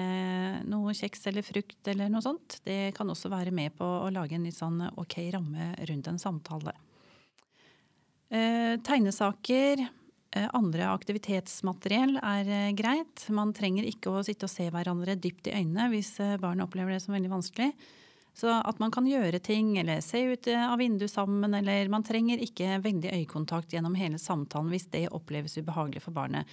noe 0.68 0.94
kjeks 0.96 1.26
eller 1.28 1.44
frukt 1.44 1.90
eller 1.92 2.12
noe 2.12 2.24
sånt, 2.24 2.60
det 2.64 2.94
kan 2.96 3.10
også 3.12 3.32
være 3.32 3.52
med 3.54 3.76
på 3.76 3.84
å 3.84 4.12
lage 4.14 4.38
en 4.38 4.46
litt 4.48 4.56
sånn 4.56 4.80
ok 4.96 5.18
ramme 5.34 5.72
rundt 5.90 6.08
en 6.08 6.22
samtale. 6.22 6.74
Uh, 8.32 8.80
tegnesaker, 8.80 9.84
uh, 9.84 10.48
andre 10.56 10.88
aktivitetsmateriell 10.94 12.16
er 12.16 12.72
greit. 12.78 13.26
Man 13.28 13.52
trenger 13.56 13.88
ikke 13.88 14.14
å 14.14 14.24
sitte 14.24 14.48
og 14.48 14.54
se 14.54 14.70
hverandre 14.72 15.18
dypt 15.20 15.52
i 15.52 15.58
øynene 15.58 15.90
hvis 15.92 16.14
barn 16.40 16.64
opplever 16.64 16.96
det 16.96 17.02
som 17.04 17.12
veldig 17.18 17.34
vanskelig. 17.36 17.72
Så 18.34 18.48
at 18.48 18.78
man 18.80 18.92
kan 18.94 19.06
gjøre 19.06 19.42
ting 19.44 19.74
eller 19.78 20.00
se 20.00 20.22
ut 20.24 20.48
eh, 20.48 20.64
av 20.64 20.80
vinduet 20.80 21.12
sammen, 21.12 21.54
eller 21.54 21.90
man 21.92 22.04
trenger 22.06 22.40
ikke 22.40 22.80
veldig 22.84 23.12
øyekontakt 23.12 23.74
gjennom 23.74 23.96
hele 23.98 24.20
samtalen 24.20 24.72
hvis 24.72 24.88
det 24.94 25.10
oppleves 25.12 25.58
ubehagelig 25.60 26.04
for 26.06 26.16
barnet. 26.16 26.48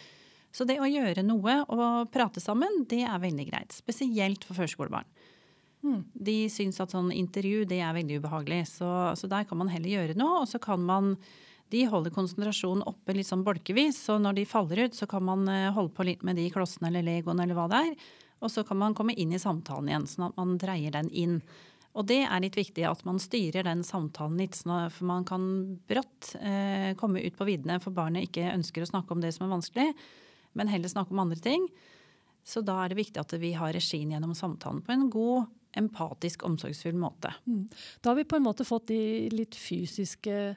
Så 0.52 0.66
det 0.66 0.80
å 0.82 0.90
gjøre 0.90 1.24
noe 1.24 1.60
og 1.70 2.10
prate 2.12 2.42
sammen, 2.42 2.84
det 2.90 3.04
er 3.06 3.22
veldig 3.22 3.46
greit. 3.52 3.76
Spesielt 3.76 4.44
for 4.48 4.58
førskolebarn. 4.58 5.08
De 6.14 6.40
syns 6.52 6.82
at 6.84 6.92
sånn 6.92 7.12
intervju 7.16 7.64
det 7.70 7.80
er 7.80 7.96
veldig 7.96 8.20
ubehagelig, 8.20 8.66
så, 8.74 8.90
så 9.16 9.30
der 9.32 9.46
kan 9.48 9.62
man 9.62 9.72
heller 9.72 9.94
gjøre 9.94 10.18
noe. 10.20 10.42
Og 10.44 10.50
så 10.52 10.60
kan 10.62 10.84
man 10.84 11.16
De 11.70 11.84
holder 11.86 12.10
konsentrasjonen 12.10 12.82
oppe 12.90 13.14
litt 13.14 13.28
sånn 13.30 13.44
bolkevis, 13.46 14.00
så 14.08 14.16
når 14.18 14.40
de 14.40 14.46
faller 14.50 14.88
ut, 14.88 14.96
så 14.98 15.06
kan 15.06 15.22
man 15.22 15.44
eh, 15.54 15.68
holde 15.70 15.94
på 15.94 16.08
litt 16.08 16.24
med 16.26 16.40
de 16.42 16.48
klossene 16.50 16.90
eller 16.90 17.06
legoen 17.06 17.38
eller 17.44 17.54
hva 17.54 17.68
det 17.70 17.82
er. 17.86 18.08
Og 18.40 18.52
så 18.52 18.64
kan 18.64 18.80
man 18.80 18.96
komme 18.96 19.16
inn 19.20 19.34
i 19.36 19.42
samtalen 19.42 19.90
igjen, 19.92 20.08
sånn 20.08 20.30
at 20.30 20.40
man 20.40 20.56
dreier 20.62 20.96
den 20.96 21.10
inn. 21.12 21.40
Og 21.98 22.06
det 22.08 22.22
er 22.24 22.42
litt 22.44 22.58
viktig 22.58 22.86
at 22.88 23.02
man 23.08 23.20
styrer 23.22 23.66
den 23.66 23.82
samtalen 23.84 24.40
litt, 24.40 24.56
sånn 24.56 24.92
for 24.94 25.10
man 25.10 25.26
kan 25.28 25.46
brått 25.90 26.36
eh, 26.40 26.94
komme 27.00 27.24
ut 27.26 27.38
på 27.38 27.48
viddene 27.50 27.80
for 27.84 27.96
barnet 27.96 28.30
ikke 28.30 28.52
ønsker 28.54 28.86
å 28.86 28.92
snakke 28.92 29.16
om 29.16 29.24
det 29.24 29.34
som 29.36 29.48
er 29.48 29.56
vanskelig, 29.56 29.88
men 30.58 30.72
heller 30.72 30.92
snakke 30.92 31.16
om 31.16 31.24
andre 31.26 31.40
ting. 31.44 31.66
Så 32.46 32.62
da 32.66 32.78
er 32.84 32.92
det 32.92 33.02
viktig 33.02 33.20
at 33.22 33.34
vi 33.42 33.52
har 33.58 33.74
regien 33.76 34.14
gjennom 34.14 34.36
samtalen 34.38 34.82
på 34.86 34.94
en 34.94 35.10
god, 35.12 35.50
empatisk, 35.78 36.46
omsorgsfull 36.48 36.96
måte. 36.98 37.34
Da 38.02 38.12
har 38.12 38.18
vi 38.18 38.26
på 38.26 38.40
en 38.40 38.46
måte 38.48 38.66
fått 38.66 38.88
de 38.90 39.30
litt 39.34 39.58
fysiske 39.58 40.56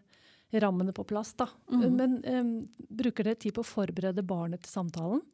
rammene 0.62 0.92
på 0.92 1.04
plass, 1.08 1.34
da. 1.36 1.48
Men 1.96 2.18
eh, 2.28 2.44
bruker 2.88 3.24
dere 3.24 3.40
tid 3.40 3.56
på 3.56 3.64
å 3.64 3.68
forberede 3.68 4.24
barnet 4.24 4.64
til 4.64 4.72
samtalen? 4.72 5.24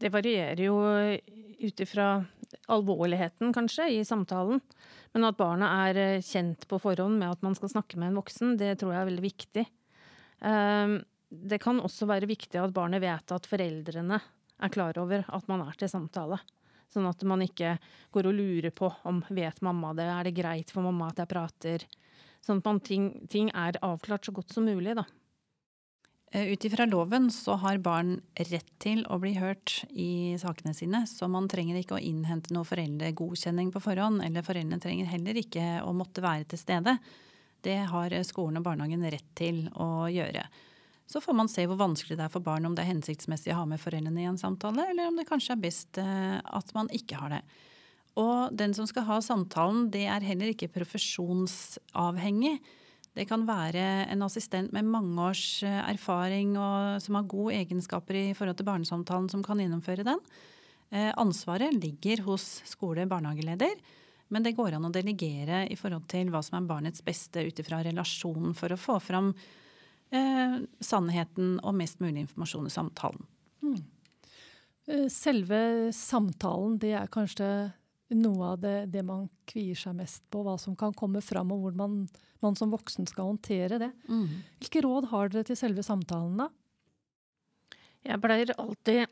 Det 0.00 0.10
varierer 0.12 0.62
jo 0.64 0.78
ut 1.60 1.82
ifra 1.84 2.24
alvorligheten, 2.70 3.52
kanskje, 3.54 3.88
i 3.90 4.04
samtalen. 4.04 4.60
Men 5.14 5.26
at 5.26 5.38
barna 5.38 5.70
er 5.88 5.98
eh, 5.98 6.24
kjent 6.24 6.66
på 6.70 6.78
forhånd 6.82 7.18
med 7.18 7.30
at 7.30 7.42
man 7.46 7.56
skal 7.58 7.72
snakke 7.72 7.98
med 7.98 8.10
en 8.10 8.20
voksen, 8.20 8.56
det 8.60 8.76
tror 8.80 8.94
jeg 8.94 9.02
er 9.02 9.10
veldig 9.10 9.26
viktig. 9.26 9.66
Ehm, 10.46 11.00
Det 11.30 11.60
kan 11.62 11.78
også 11.78 12.08
være 12.10 12.26
viktig 12.26 12.58
at 12.58 12.72
barnet 12.74 13.02
vet 13.04 13.30
at 13.30 13.46
foreldrene 13.46 14.16
er 14.18 14.68
klar 14.74 14.96
over 14.98 15.22
at 15.28 15.46
man 15.46 15.60
er 15.62 15.76
til 15.78 15.88
samtale. 15.88 16.40
Sånn 16.90 17.06
at 17.06 17.22
man 17.22 17.44
ikke 17.44 17.76
går 18.10 18.26
og 18.26 18.34
lurer 18.34 18.72
på 18.74 18.90
om 19.06 19.22
vet 19.30 19.60
mamma 19.62 19.92
det, 19.94 20.08
er 20.10 20.26
det 20.26 20.34
greit 20.34 20.72
for 20.74 20.82
mamma 20.82 21.12
at 21.12 21.22
jeg 21.22 21.30
prater? 21.30 21.84
Sånn 22.42 22.58
at 22.66 22.82
ting, 22.82 23.28
ting 23.30 23.50
er 23.54 23.78
avklart 23.78 24.26
så 24.26 24.32
godt 24.34 24.50
som 24.50 24.66
mulig, 24.66 24.96
da. 24.98 25.04
Eh, 26.30 26.52
Ut 26.52 26.64
ifra 26.64 26.86
loven 26.86 27.30
så 27.30 27.56
har 27.58 27.80
barn 27.82 28.20
rett 28.34 28.68
til 28.78 29.02
å 29.10 29.18
bli 29.18 29.32
hørt 29.34 29.80
i 29.90 30.36
sakene 30.38 30.74
sine, 30.74 31.02
så 31.10 31.26
man 31.26 31.48
trenger 31.50 31.80
ikke 31.80 31.96
å 31.98 32.02
innhente 32.02 32.54
noe 32.54 32.68
foreldregodkjenning 32.68 33.72
på 33.74 33.82
forhånd, 33.82 34.22
eller 34.22 34.46
foreldrene 34.46 34.78
trenger 34.82 35.10
heller 35.10 35.40
ikke 35.42 35.80
å 35.82 35.94
måtte 35.96 36.22
være 36.22 36.46
til 36.52 36.62
stede. 36.62 36.98
Det 37.66 37.80
har 37.90 38.14
eh, 38.14 38.26
skolen 38.26 38.60
og 38.62 38.68
barnehagen 38.68 39.02
rett 39.10 39.26
til 39.34 39.64
å 39.74 40.06
gjøre. 40.10 40.46
Så 41.10 41.18
får 41.18 41.34
man 41.34 41.50
se 41.50 41.64
hvor 41.66 41.80
vanskelig 41.80 42.14
det 42.20 42.28
er 42.28 42.30
for 42.30 42.46
barn, 42.46 42.68
om 42.68 42.76
det 42.78 42.84
er 42.84 42.92
hensiktsmessig 42.92 43.50
å 43.50 43.64
ha 43.64 43.66
med 43.66 43.82
foreldrene 43.82 44.22
i 44.22 44.28
en 44.30 44.38
samtale, 44.38 44.86
eller 44.92 45.10
om 45.10 45.18
det 45.18 45.26
kanskje 45.26 45.56
er 45.56 45.64
best 45.66 45.98
eh, 45.98 46.38
at 46.38 46.70
man 46.76 46.92
ikke 46.94 47.18
har 47.18 47.34
det. 47.34 47.42
Og 48.22 48.54
den 48.54 48.70
som 48.74 48.86
skal 48.86 49.08
ha 49.08 49.18
samtalen, 49.22 49.88
det 49.90 50.06
er 50.06 50.22
heller 50.22 50.52
ikke 50.52 50.70
profesjonsavhengig. 50.78 52.60
Det 53.16 53.26
kan 53.26 53.42
være 53.42 54.06
en 54.12 54.22
assistent 54.22 54.70
med 54.74 54.86
mange 54.86 55.18
års 55.30 55.62
eh, 55.66 55.80
erfaring 55.90 56.54
og 56.54 57.00
som 57.02 57.18
har 57.18 57.30
gode 57.30 57.56
egenskaper 57.58 58.18
i 58.20 58.34
forhold 58.38 58.60
til 58.60 58.68
barnesamtalen, 58.68 59.26
som 59.32 59.42
kan 59.42 59.58
gjennomføre 59.58 60.06
den. 60.06 60.20
Eh, 60.94 61.10
Ansvaret 61.18 61.74
ligger 61.74 62.22
hos 62.28 62.60
skole- 62.70 63.02
og 63.02 63.10
barnehageleder, 63.10 63.74
men 64.30 64.46
det 64.46 64.54
går 64.54 64.76
an 64.76 64.86
å 64.86 64.92
delegere 64.94 65.64
i 65.66 65.78
forhold 65.78 66.06
til 66.10 66.30
hva 66.30 66.42
som 66.46 66.60
er 66.60 66.70
barnets 66.70 67.02
beste 67.02 67.42
ut 67.42 67.58
ifra 67.58 67.82
relasjonen 67.82 68.54
for 68.54 68.70
å 68.70 68.78
få 68.78 69.00
fram 69.02 69.32
eh, 70.14 70.60
sannheten 70.78 71.58
og 71.64 71.74
mest 71.82 71.98
mulig 71.98 72.28
informasjon 72.28 72.70
i 72.70 72.76
samtalen. 72.76 73.26
Mm. 73.66 73.80
Selve 75.10 75.90
samtalen, 75.94 76.78
det 76.82 76.94
er 76.98 77.10
kanskje 77.10 77.50
noe 78.18 78.52
av 78.54 78.62
det, 78.62 78.76
det 78.90 79.02
man 79.06 79.28
kvier 79.50 79.78
seg 79.78 79.94
mest 79.98 80.24
på, 80.32 80.42
hva 80.46 80.56
som 80.58 80.76
kan 80.78 80.94
komme 80.96 81.22
fram, 81.22 81.52
og 81.54 81.64
hvordan 81.64 81.78
man, 81.80 82.24
man 82.42 82.56
som 82.58 82.72
voksen 82.72 83.06
skal 83.10 83.32
håndtere 83.32 83.78
det. 83.82 83.90
Hvilke 84.58 84.82
råd 84.86 85.10
har 85.12 85.30
dere 85.30 85.46
til 85.46 85.58
selve 85.58 85.84
samtalen, 85.86 86.40
da? 86.42 86.48
Jeg 88.06 88.20
pleier 88.22 88.54
alltid 88.56 89.04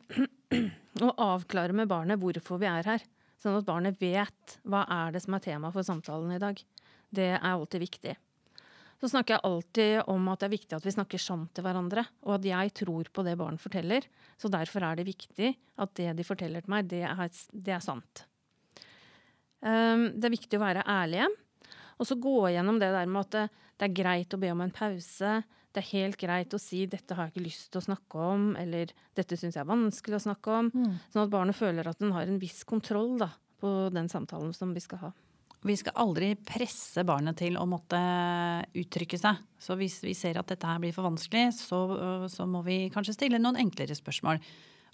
å 1.04 1.12
avklare 1.20 1.76
med 1.76 1.90
barnet 1.90 2.20
hvorfor 2.20 2.60
vi 2.62 2.70
er 2.70 2.86
her. 2.88 3.04
Sånn 3.38 3.58
at 3.58 3.66
barnet 3.68 4.00
vet 4.00 4.56
hva 4.66 4.86
er 4.90 5.12
det 5.14 5.22
som 5.22 5.36
er 5.36 5.44
tema 5.44 5.70
for 5.74 5.86
samtalen 5.86 6.32
i 6.34 6.40
dag. 6.42 6.58
Det 7.10 7.34
er 7.36 7.44
alltid 7.52 7.84
viktig. 7.84 8.14
Så 8.98 9.12
snakker 9.12 9.36
jeg 9.36 9.46
alltid 9.46 10.08
om 10.10 10.24
at 10.32 10.40
det 10.40 10.48
er 10.48 10.56
viktig 10.56 10.74
at 10.74 10.86
vi 10.88 10.94
snakker 10.96 11.22
sant 11.22 11.52
til 11.54 11.62
hverandre, 11.62 12.02
og 12.26 12.32
at 12.40 12.48
jeg 12.48 12.72
tror 12.80 13.10
på 13.14 13.22
det 13.22 13.36
barn 13.38 13.60
forteller. 13.60 14.08
Så 14.40 14.50
derfor 14.50 14.82
er 14.82 14.98
det 14.98 15.06
viktig 15.06 15.52
at 15.78 15.94
det 16.00 16.16
de 16.18 16.26
forteller 16.26 16.64
til 16.64 16.74
meg, 16.74 16.88
det 16.90 17.04
er, 17.06 17.30
det 17.54 17.76
er 17.76 17.84
sant. 17.84 18.24
Um, 19.64 20.08
det 20.14 20.28
er 20.28 20.34
viktig 20.34 20.58
å 20.58 20.64
være 20.64 20.86
ærlige. 20.86 21.28
Og 21.98 22.06
så 22.06 22.18
gå 22.18 22.48
gjennom 22.54 22.78
det 22.78 22.90
der 22.94 23.08
med 23.10 23.26
at 23.26 23.38
det, 23.78 23.88
er 23.88 23.94
greit 23.94 24.34
å 24.34 24.40
be 24.40 24.50
om 24.54 24.62
en 24.62 24.74
pause. 24.74 25.38
Det 25.74 25.82
er 25.82 25.90
helt 25.92 26.18
greit 26.18 26.54
å 26.54 26.58
si 26.62 26.86
'dette 26.86 27.14
har 27.14 27.28
jeg 27.28 27.34
ikke 27.34 27.46
lyst 27.46 27.70
til 27.70 27.80
å 27.82 27.86
snakke 27.86 28.18
om', 28.18 28.56
eller 28.58 28.90
'dette 29.14 29.36
syns 29.36 29.54
jeg 29.54 29.62
er 29.62 29.70
vanskelig 29.70 30.18
å 30.18 30.26
snakke 30.26 30.50
om'. 30.50 30.70
Sånn 31.12 31.26
at 31.26 31.30
barnet 31.30 31.58
føler 31.58 31.86
at 31.86 31.98
den 31.98 32.12
har 32.12 32.22
en 32.22 32.38
viss 32.38 32.64
kontroll 32.64 33.18
da, 33.18 33.30
på 33.60 33.90
den 33.92 34.08
samtalen 34.08 34.54
som 34.54 34.74
vi 34.74 34.80
skal 34.80 34.98
ha. 34.98 35.12
Vi 35.66 35.74
skal 35.74 35.96
aldri 35.98 36.36
presse 36.36 37.02
barnet 37.02 37.36
til 37.40 37.58
å 37.58 37.66
måtte 37.66 37.98
uttrykke 38.78 39.18
seg. 39.18 39.42
Så 39.58 39.74
hvis 39.74 39.98
vi 40.04 40.14
ser 40.14 40.38
at 40.38 40.46
dette 40.46 40.66
her 40.66 40.78
blir 40.78 40.94
for 40.94 41.02
vanskelig, 41.02 41.50
så, 41.58 42.28
så 42.30 42.46
må 42.46 42.62
vi 42.62 42.90
kanskje 42.94 43.16
stille 43.16 43.40
noen 43.42 43.58
enklere 43.58 43.96
spørsmål. 43.98 44.38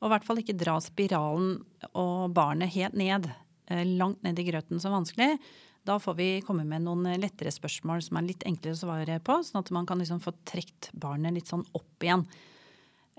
Og 0.01 0.09
i 0.09 0.13
hvert 0.15 0.25
fall 0.25 0.41
ikke 0.41 0.57
dra 0.57 0.79
spiralen 0.81 1.59
og 1.93 2.33
barnet 2.35 2.73
helt 2.75 2.97
ned, 2.97 3.29
langt 3.69 4.23
ned 4.23 4.39
i 4.39 4.47
grøten 4.49 4.81
som 4.81 4.93
vanskelig. 4.93 5.39
Da 5.85 5.99
får 6.01 6.15
vi 6.17 6.29
komme 6.45 6.65
med 6.65 6.87
noen 6.87 7.05
lettere 7.21 7.53
spørsmål 7.53 8.03
som 8.03 8.17
er 8.17 8.29
litt 8.31 8.45
enklere 8.49 8.73
å 8.77 8.81
svare 8.81 9.19
på, 9.21 9.37
sånn 9.45 9.61
at 9.61 9.73
man 9.77 9.87
kan 9.89 10.01
liksom 10.01 10.21
få 10.25 10.33
trukket 10.49 10.89
barnet 10.97 11.35
litt 11.37 11.51
sånn 11.51 11.65
opp 11.77 12.05
igjen. 12.07 12.25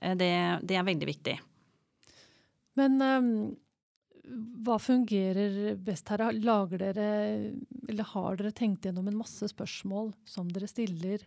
Eh, 0.02 0.16
Det, 0.18 0.32
det 0.66 0.76
er 0.80 0.88
veldig 0.88 1.08
viktig. 1.12 1.36
Men 2.76 2.98
um, 3.02 3.30
hva 4.66 4.80
fungerer 4.82 5.76
best 5.78 6.10
her? 6.10 6.26
Lager 6.34 6.82
dere, 6.82 7.10
eller 7.88 8.10
har 8.16 8.36
dere 8.40 8.52
tenkt 8.52 8.86
gjennom 8.86 9.08
en 9.08 9.22
masse 9.22 9.48
spørsmål 9.52 10.14
som 10.26 10.50
dere 10.52 10.68
stiller? 10.68 11.22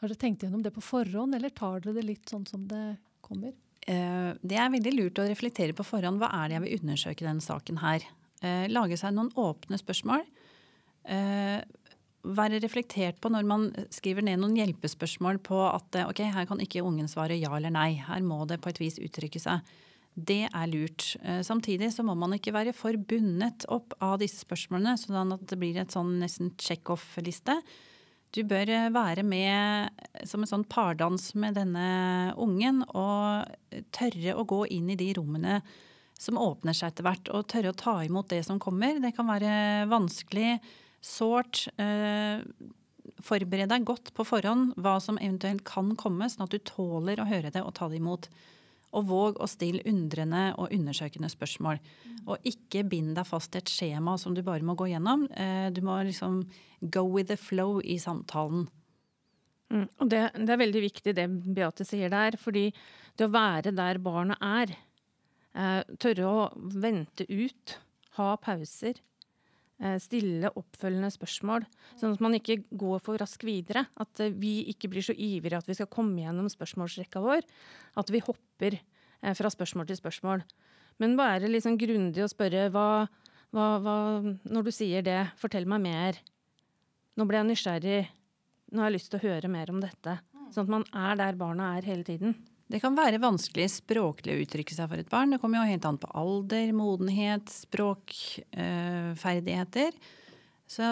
Har 0.00 0.10
dere 0.10 0.20
tenkt 0.20 0.44
gjennom 0.44 0.62
det 0.62 0.74
på 0.74 0.84
forhånd, 0.84 1.34
eller 1.34 1.50
tar 1.50 1.80
dere 1.80 1.96
det 1.96 2.04
litt 2.04 2.28
sånn 2.28 2.44
som 2.46 2.68
det 2.68 2.98
kommer? 3.24 3.54
Eh, 3.88 4.36
Det 4.42 4.60
er 4.60 4.68
veldig 4.76 4.92
lurt 4.94 5.18
å 5.18 5.26
reflektere 5.28 5.72
på 5.72 5.86
forhånd. 5.86 6.20
Hva 6.20 6.28
er 6.42 6.48
det 6.48 6.58
jeg 6.58 6.64
vil 6.66 6.78
undersøke 6.82 7.24
i 7.24 7.28
denne 7.30 7.44
saken 7.44 7.80
her? 7.80 8.04
Eh, 8.44 8.66
Lage 8.72 8.98
seg 9.00 9.16
noen 9.16 9.32
åpne 9.40 9.80
spørsmål. 9.80 10.26
Eh, 11.08 11.62
Være 12.24 12.56
reflektert 12.62 13.18
på 13.20 13.28
når 13.28 13.44
man 13.44 13.64
skriver 13.92 14.24
ned 14.24 14.40
noen 14.40 14.54
hjelpespørsmål 14.56 15.42
på 15.44 15.58
at 15.68 15.98
eh, 16.00 16.06
ok, 16.08 16.22
her 16.32 16.46
kan 16.48 16.62
ikke 16.64 16.84
ungen 16.84 17.10
svare 17.10 17.36
ja 17.36 17.50
eller 17.52 17.74
nei. 17.74 17.90
Her 18.00 18.24
må 18.24 18.46
det 18.48 18.62
på 18.64 18.72
et 18.72 18.80
vis 18.80 18.96
uttrykke 19.02 19.42
seg. 19.42 19.74
Det 20.14 20.46
er 20.46 20.70
lurt. 20.70 21.10
Eh, 21.20 21.42
Samtidig 21.44 21.90
så 21.92 22.04
må 22.06 22.14
man 22.16 22.36
ikke 22.36 22.54
være 22.54 22.72
for 22.76 22.96
bundet 22.96 23.66
opp 23.68 23.92
av 24.00 24.20
disse 24.22 24.40
spørsmålene, 24.44 24.96
sånn 25.00 25.36
at 25.36 25.44
det 25.50 25.58
blir 25.60 25.76
et 25.82 25.92
sånn 25.92 26.16
nesten 26.22 26.54
check-off-liste. 26.56 27.58
Du 28.34 28.40
bør 28.48 28.72
eh, 28.72 28.90
være 28.94 29.22
med 29.26 30.04
som 30.24 30.42
en 30.42 30.50
sånn 30.50 30.64
pardans 30.64 31.32
med 31.36 31.58
denne 31.60 32.32
ungen 32.40 32.86
og 32.88 33.82
tørre 33.94 34.38
å 34.38 34.46
gå 34.48 34.64
inn 34.74 34.88
i 34.94 34.98
de 34.98 35.12
rommene 35.18 35.60
som 36.18 36.38
åpner 36.38 36.76
seg 36.76 36.92
etter 36.92 37.06
hvert, 37.06 37.28
og 37.34 37.48
tørre 37.50 37.72
å 37.72 37.76
ta 37.78 37.98
imot 38.04 38.30
det 38.32 38.44
som 38.46 38.60
kommer. 38.62 39.00
Det 39.02 39.14
kan 39.16 39.28
være 39.28 39.84
vanskelig, 39.90 40.56
sårt. 41.04 41.66
Eh, 41.76 42.40
forbered 43.24 43.70
deg 43.70 43.84
godt 43.86 44.12
på 44.16 44.24
forhånd 44.26 44.74
hva 44.80 44.96
som 45.02 45.18
eventuelt 45.20 45.64
kan 45.68 45.92
komme, 46.00 46.28
sånn 46.30 46.46
at 46.46 46.54
du 46.54 46.60
tåler 46.64 47.20
å 47.20 47.28
høre 47.28 47.52
det 47.52 47.62
og 47.64 47.74
ta 47.76 47.88
det 47.90 48.00
imot. 48.00 48.28
Og 48.94 49.08
våg 49.10 49.40
å 49.42 49.48
stille 49.50 49.82
undrende 49.90 50.52
og 50.60 50.72
undersøkende 50.72 51.28
spørsmål. 51.32 51.80
Og 52.30 52.46
ikke 52.46 52.84
bind 52.88 53.16
deg 53.18 53.26
fast 53.26 53.50
til 53.52 53.60
et 53.64 53.72
skjema 53.72 54.14
som 54.20 54.36
du 54.36 54.42
bare 54.46 54.64
må 54.64 54.76
gå 54.78 54.86
gjennom. 54.92 55.26
Eh, 55.34 55.68
Du 55.74 55.82
må 55.82 55.98
liksom 56.06 56.44
go 56.80 57.02
with 57.04 57.28
the 57.28 57.36
flow 57.36 57.80
i 57.82 57.98
samtalen. 57.98 58.68
Mm. 59.72 59.88
Og 59.98 60.08
det, 60.08 60.22
det 60.36 60.52
er 60.52 60.60
veldig 60.60 60.82
viktig 60.84 61.14
det 61.16 61.26
Beate 61.56 61.84
sier 61.84 62.12
der, 62.12 62.36
fordi 62.38 62.68
det 63.18 63.26
å 63.26 63.32
være 63.34 63.72
der 63.74 63.98
barnet 63.98 64.38
er, 64.40 64.74
tørre 65.54 66.26
å 66.26 66.46
vente 66.82 67.26
ut, 67.30 67.76
ha 68.16 68.34
pauser, 68.42 68.98
eh, 69.82 69.96
stille 70.02 70.50
oppfølgende 70.54 71.10
spørsmål, 71.12 71.66
sånn 71.98 72.14
at 72.14 72.22
man 72.24 72.36
ikke 72.38 72.62
går 72.70 73.02
for 73.04 73.20
raskt 73.20 73.46
videre. 73.46 73.86
At 74.00 74.20
eh, 74.22 74.34
vi 74.34 74.64
ikke 74.72 74.90
blir 74.92 75.04
så 75.04 75.14
ivrige 75.14 75.60
at 75.60 75.70
vi 75.70 75.76
skal 75.78 75.90
komme 75.92 76.22
gjennom 76.22 76.50
spørsmålsrekka 76.52 77.22
vår. 77.24 77.44
At 78.00 78.12
vi 78.12 78.22
hopper 78.24 78.78
eh, 78.78 79.34
fra 79.34 79.52
spørsmål 79.52 79.88
til 79.90 80.00
spørsmål. 80.00 80.44
Men 81.02 81.18
være 81.18 81.50
liksom 81.50 81.78
grundig 81.80 82.22
og 82.22 82.30
spørre 82.30 82.68
hva, 82.70 83.06
hva, 83.54 83.66
hva 83.82 83.96
Når 84.22 84.68
du 84.68 84.74
sier 84.74 85.02
det, 85.02 85.20
fortell 85.40 85.66
meg 85.66 85.82
mer. 85.82 86.20
Nå 87.18 87.26
ble 87.26 87.40
jeg 87.40 87.50
nysgjerrig. 87.50 88.02
Nå 88.74 88.82
har 88.82 88.90
jeg 88.90 88.98
lyst 88.98 89.12
til 89.12 89.20
å 89.20 89.26
høre 89.26 89.50
mer 89.50 89.70
om 89.70 89.82
dette. 89.82 90.18
Sånn 90.54 90.68
at 90.68 90.74
man 90.78 90.86
er 90.94 91.18
der 91.18 91.38
barna 91.38 91.74
er 91.76 91.86
hele 91.86 92.06
tiden. 92.06 92.36
Det 92.74 92.80
kan 92.82 92.96
være 92.98 93.22
vanskelig 93.22 93.68
språklig 93.70 94.34
å 94.34 94.40
uttrykke 94.42 94.74
seg 94.74 94.88
for 94.90 94.98
et 94.98 95.06
barn. 95.12 95.30
Det 95.30 95.38
kommer 95.38 95.60
jo 95.60 95.70
helt 95.70 95.84
an 95.86 96.00
på 96.02 96.10
alder, 96.10 96.74
modenhet, 96.74 97.46
språkferdigheter. 97.62 99.94
Eh, 99.94 100.02
Så 100.66 100.82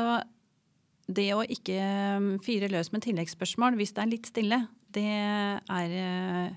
det 1.11 1.35
å 1.35 1.43
ikke 1.43 1.83
mm, 2.23 2.39
fyre 2.45 2.69
løs 2.71 2.93
med 2.95 3.03
tilleggsspørsmål 3.03 3.75
hvis 3.81 3.91
det 3.97 4.03
er 4.05 4.13
litt 4.13 4.27
stille, 4.31 4.61
det 4.95 5.11
er 5.11 5.91
eh, 5.99 6.55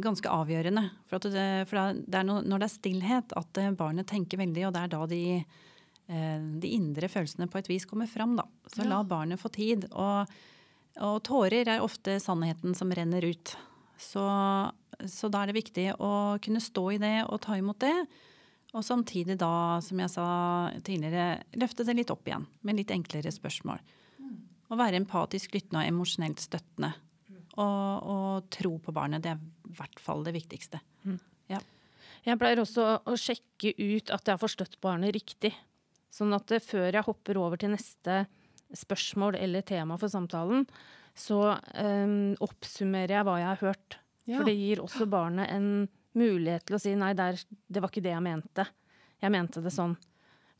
ganske 0.00 0.30
avgjørende. 0.30 0.90
For, 1.10 1.18
det, 1.28 1.66
for 1.68 1.76
det 2.00 2.16
er 2.16 2.24
når 2.24 2.58
det 2.62 2.68
er 2.68 2.72
stillhet 2.72 3.32
at 3.36 3.58
eh, 3.60 3.76
barnet 3.76 4.08
tenker 4.08 4.40
veldig, 4.40 4.66
og 4.68 4.72
det 4.76 4.82
er 4.86 4.90
da 4.94 5.06
de, 5.10 5.44
eh, 6.08 6.40
de 6.62 6.68
indre 6.78 7.08
følelsene 7.12 7.50
på 7.52 7.58
et 7.60 7.68
vis 7.74 7.86
kommer 7.90 8.08
fram. 8.08 8.32
Da. 8.40 8.44
Så 8.72 8.80
la 8.88 9.02
barnet 9.04 9.42
få 9.42 9.48
tid. 9.52 9.84
Og, 9.92 10.24
og 11.02 11.16
tårer 11.28 11.68
er 11.76 11.84
ofte 11.84 12.16
sannheten 12.22 12.72
som 12.78 12.92
renner 12.94 13.24
ut. 13.28 13.56
Så, 14.02 14.24
så 15.06 15.30
da 15.32 15.42
er 15.42 15.50
det 15.50 15.60
viktig 15.60 15.86
å 16.02 16.12
kunne 16.42 16.62
stå 16.62 16.84
i 16.96 17.00
det 17.02 17.16
og 17.28 17.40
ta 17.44 17.56
imot 17.58 17.80
det. 17.84 17.94
Og 18.72 18.84
samtidig 18.84 19.36
da, 19.40 19.78
som 19.84 20.00
jeg 20.00 20.12
sa 20.14 20.26
tidligere, 20.84 21.42
løfte 21.60 21.86
det 21.86 21.96
litt 21.98 22.12
opp 22.12 22.26
igjen 22.28 22.46
med 22.64 22.80
litt 22.80 22.92
enklere 22.94 23.32
spørsmål. 23.34 23.82
Å 24.72 24.78
være 24.80 24.98
empatisk 25.02 25.52
lyttende 25.54 25.84
og 25.84 25.92
emosjonelt 25.92 26.40
støttende. 26.40 26.94
Og, 27.60 28.06
og 28.08 28.46
tro 28.54 28.78
på 28.80 28.94
barnet. 28.96 29.20
Det 29.24 29.34
er 29.34 29.42
i 29.68 29.76
hvert 29.76 30.00
fall 30.00 30.24
det 30.24 30.32
viktigste. 30.38 30.80
Jeg 32.22 32.38
pleier 32.38 32.60
også 32.62 32.84
å 33.02 33.16
sjekke 33.18 33.72
ut 33.74 34.12
at 34.14 34.28
jeg 34.28 34.36
har 34.36 34.40
forstått 34.40 34.78
barnet 34.84 35.14
riktig. 35.16 35.50
Sånn 36.12 36.34
at 36.36 36.52
før 36.62 36.92
jeg 36.92 37.06
hopper 37.06 37.40
over 37.40 37.58
til 37.58 37.72
neste 37.74 38.24
spørsmål 38.78 39.36
eller 39.40 39.64
tema 39.66 39.98
for 40.00 40.12
samtalen, 40.12 40.68
så 41.18 41.40
um, 41.76 42.32
oppsummerer 42.42 43.18
jeg 43.18 43.26
hva 43.28 43.38
jeg 43.40 43.50
har 43.50 43.62
hørt. 43.62 43.98
Ja. 44.24 44.38
For 44.38 44.48
det 44.48 44.56
gir 44.56 44.82
også 44.82 45.08
barnet 45.10 45.50
en 45.52 45.88
mulighet 46.18 46.66
til 46.68 46.76
å 46.76 46.80
si 46.82 46.94
nei, 46.98 47.12
der, 47.18 47.38
det 47.68 47.82
var 47.82 47.92
ikke 47.92 48.04
det 48.04 48.14
jeg 48.14 48.24
mente. 48.24 48.66
Jeg 49.22 49.34
mente 49.34 49.62
det 49.64 49.72
sånn. 49.74 49.96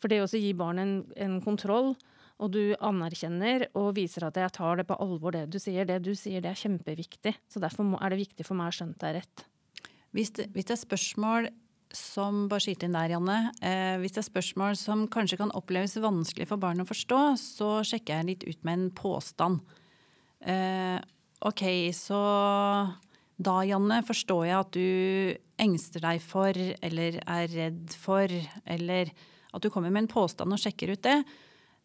For 0.02 0.11
det 0.11 0.23
også 0.25 0.40
gir 0.42 0.59
barnet 0.59 0.85
en, 0.85 0.97
en 1.26 1.38
kontroll, 1.44 1.92
og 2.42 2.50
du 2.56 2.75
anerkjenner 2.82 3.68
og 3.78 3.92
viser 3.94 4.26
at 4.26 4.38
jeg 4.40 4.54
tar 4.56 4.80
det 4.80 4.87
på 4.88 4.99
alvor, 4.99 5.35
det 5.35 5.47
du 5.52 5.61
sier. 5.62 5.87
Det 5.87 6.00
du 6.02 6.11
sier, 6.18 6.42
det 6.42 6.50
er 6.50 6.59
kjempeviktig. 6.59 7.37
Så 7.47 7.62
derfor 7.62 7.87
må, 7.87 8.00
er 8.02 8.11
det 8.11 8.25
viktig 8.25 8.47
for 8.49 8.59
meg 8.59 8.73
å 8.73 8.76
skjønne 8.76 8.99
deg 8.99 9.21
rett. 9.21 9.44
Hvis 10.12 10.32
det, 10.37 10.49
hvis 10.52 10.66
det 10.68 10.75
er 10.75 10.82
spørsmål 10.82 11.52
som 11.97 12.47
bare 12.49 12.64
skyter 12.64 12.88
inn 12.88 12.97
der, 12.97 13.12
Janne. 13.12 13.37
Eh, 13.61 13.94
hvis 14.00 14.16
det 14.16 14.23
er 14.23 14.28
spørsmål 14.30 14.76
som 14.80 15.04
kanskje 15.12 15.38
kan 15.42 15.52
oppleves 15.56 15.99
vanskelig 16.00 16.49
for 16.49 16.61
barn 16.61 16.82
å 16.82 16.88
forstå, 16.88 17.21
så 17.38 17.71
sjekker 17.87 18.18
jeg 18.18 18.28
litt 18.30 18.47
ut 18.49 18.66
med 18.66 18.78
en 18.78 18.87
påstand. 18.97 19.61
Eh, 20.43 20.99
OK, 21.47 21.63
så 21.95 22.19
da, 23.43 23.55
Janne, 23.67 24.03
forstår 24.07 24.45
jeg 24.47 24.59
at 24.59 24.75
du 24.77 25.63
engster 25.63 26.03
deg 26.05 26.21
for, 26.25 26.57
eller 26.57 27.19
er 27.23 27.49
redd 27.53 27.95
for, 27.99 28.35
eller 28.65 29.11
at 29.53 29.63
du 29.63 29.71
kommer 29.73 29.93
med 29.93 30.07
en 30.07 30.13
påstand 30.13 30.55
og 30.55 30.61
sjekker 30.61 30.95
ut 30.95 31.03
det. 31.05 31.19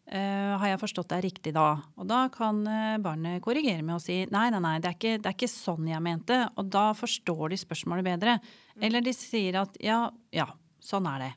Eh, 0.08 0.52
har 0.56 0.70
jeg 0.70 0.80
forstått 0.80 1.10
deg 1.12 1.24
riktig 1.26 1.52
da? 1.52 1.66
Og 2.00 2.06
da 2.08 2.22
kan 2.32 2.62
eh, 2.64 3.00
barnet 3.02 3.42
korrigere 3.44 3.84
med 3.84 3.98
å 3.98 4.00
si 4.02 4.22
nei, 4.32 4.46
nei, 4.54 4.60
nei, 4.64 4.78
det 4.80 4.88
er, 4.88 4.96
ikke, 4.96 5.18
det 5.20 5.28
er 5.28 5.36
ikke 5.36 5.50
sånn 5.52 5.90
jeg 5.90 6.04
mente. 6.04 6.38
Og 6.56 6.70
da 6.72 6.86
forstår 6.96 7.52
de 7.52 7.60
spørsmålet 7.60 8.06
bedre. 8.06 8.38
Eller 8.80 9.04
de 9.04 9.12
sier 9.16 9.60
at 9.60 9.76
ja, 9.84 10.06
ja, 10.32 10.48
sånn 10.80 11.08
er 11.10 11.26
det. 11.26 11.32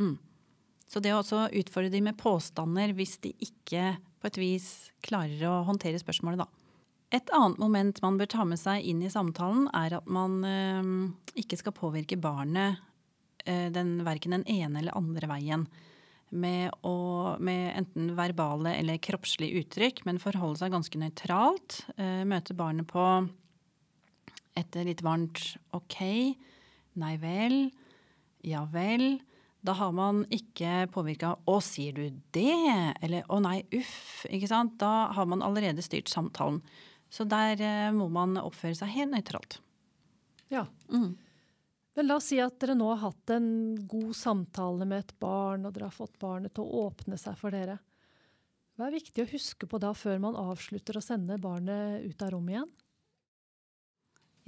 Mm. 0.00 0.18
Så 0.90 1.00
det 1.00 1.14
å 1.14 1.22
også 1.22 1.46
utfordre 1.62 1.92
de 1.92 2.02
med 2.04 2.18
påstander 2.20 2.92
hvis 2.98 3.16
de 3.24 3.32
ikke 3.46 3.94
på 4.20 4.28
et 4.28 4.40
vis 4.42 4.68
klarer 5.06 5.46
å 5.48 5.60
håndtere 5.64 6.00
spørsmålet, 6.02 6.42
da. 6.42 6.59
Et 7.10 7.32
annet 7.34 7.58
moment 7.58 8.02
man 8.04 8.18
bør 8.20 8.28
ta 8.30 8.44
med 8.46 8.60
seg 8.60 8.86
inn 8.86 9.02
i 9.02 9.10
samtalen, 9.10 9.66
er 9.74 9.96
at 9.98 10.10
man 10.10 10.40
eh, 10.46 10.90
ikke 11.42 11.58
skal 11.58 11.74
påvirke 11.74 12.18
barnet 12.20 12.78
eh, 13.44 13.66
den, 13.74 13.98
verken 14.06 14.36
den 14.36 14.46
ene 14.46 14.78
eller 14.78 14.98
andre 14.98 15.30
veien 15.30 15.66
med, 16.30 16.70
å, 16.86 17.36
med 17.42 17.72
enten 17.74 18.12
verbale 18.18 18.76
eller 18.78 19.00
kroppslige 19.02 19.64
uttrykk, 19.64 20.04
men 20.06 20.22
forholde 20.22 20.62
seg 20.62 20.74
ganske 20.74 21.00
nøytralt. 21.02 21.80
Eh, 21.96 22.22
møte 22.28 22.54
barnet 22.54 22.86
på 22.90 23.06
et 24.58 24.78
litt 24.86 25.02
varmt 25.06 25.42
OK, 25.74 25.98
nei 27.00 27.16
vel, 27.22 27.58
ja 28.46 28.62
vel. 28.70 29.18
Da 29.60 29.74
har 29.76 29.90
man 29.92 30.22
ikke 30.32 30.86
påvirka 30.94 31.34
'å, 31.44 31.58
sier 31.60 31.92
du 31.92 32.06
det?' 32.32 32.94
eller 33.02 33.26
'å 33.28 33.42
nei, 33.42 33.64
uff'. 33.76 34.24
ikke 34.30 34.48
sant? 34.48 34.78
Da 34.78 35.12
har 35.12 35.26
man 35.26 35.42
allerede 35.42 35.82
styrt 35.82 36.08
samtalen. 36.08 36.62
Så 37.10 37.26
der 37.28 37.60
eh, 37.64 37.90
må 37.94 38.06
man 38.12 38.38
oppføre 38.40 38.76
seg 38.78 38.94
helt 38.94 39.14
nøytralt. 39.14 39.58
Ja. 40.50 40.66
Mm. 40.92 41.14
Men 41.98 42.06
la 42.06 42.16
oss 42.20 42.30
si 42.30 42.38
at 42.42 42.58
dere 42.62 42.76
nå 42.78 42.86
har 42.92 43.02
hatt 43.08 43.32
en 43.34 43.50
god 43.90 44.12
samtale 44.16 44.86
med 44.86 45.04
et 45.04 45.14
barn, 45.22 45.66
og 45.66 45.74
dere 45.74 45.90
har 45.90 45.96
fått 45.96 46.20
barnet 46.22 46.54
til 46.54 46.66
å 46.66 46.86
åpne 46.86 47.18
seg 47.18 47.38
for 47.38 47.54
dere. 47.54 47.80
Hva 48.78 48.88
er 48.88 48.96
viktig 48.96 49.24
å 49.24 49.30
huske 49.32 49.66
på 49.68 49.80
da 49.82 49.90
før 49.92 50.22
man 50.22 50.38
avslutter 50.38 50.96
å 50.96 51.04
sende 51.04 51.36
barnet 51.42 52.06
ut 52.06 52.22
av 52.24 52.32
rommet 52.32 52.54
igjen? 52.54 52.70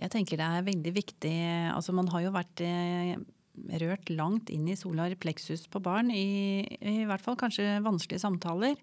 Jeg 0.03 0.15
tenker 0.15 0.41
det 0.41 0.47
er 0.49 0.65
veldig 0.67 0.93
viktig 0.97 1.35
Altså 1.71 1.93
man 1.95 2.09
har 2.11 2.25
jo 2.25 2.33
vært 2.35 2.63
eh, 2.65 3.13
rørt 3.83 4.09
langt 4.11 4.51
inn 4.51 4.65
i 4.73 4.79
solar 4.79 5.13
plexus 5.21 5.67
på 5.71 5.83
barn, 5.85 6.11
i, 6.11 6.65
i 6.65 7.05
hvert 7.09 7.23
fall 7.23 7.37
kanskje 7.39 7.83
vanskelige 7.85 8.23
samtaler. 8.25 8.79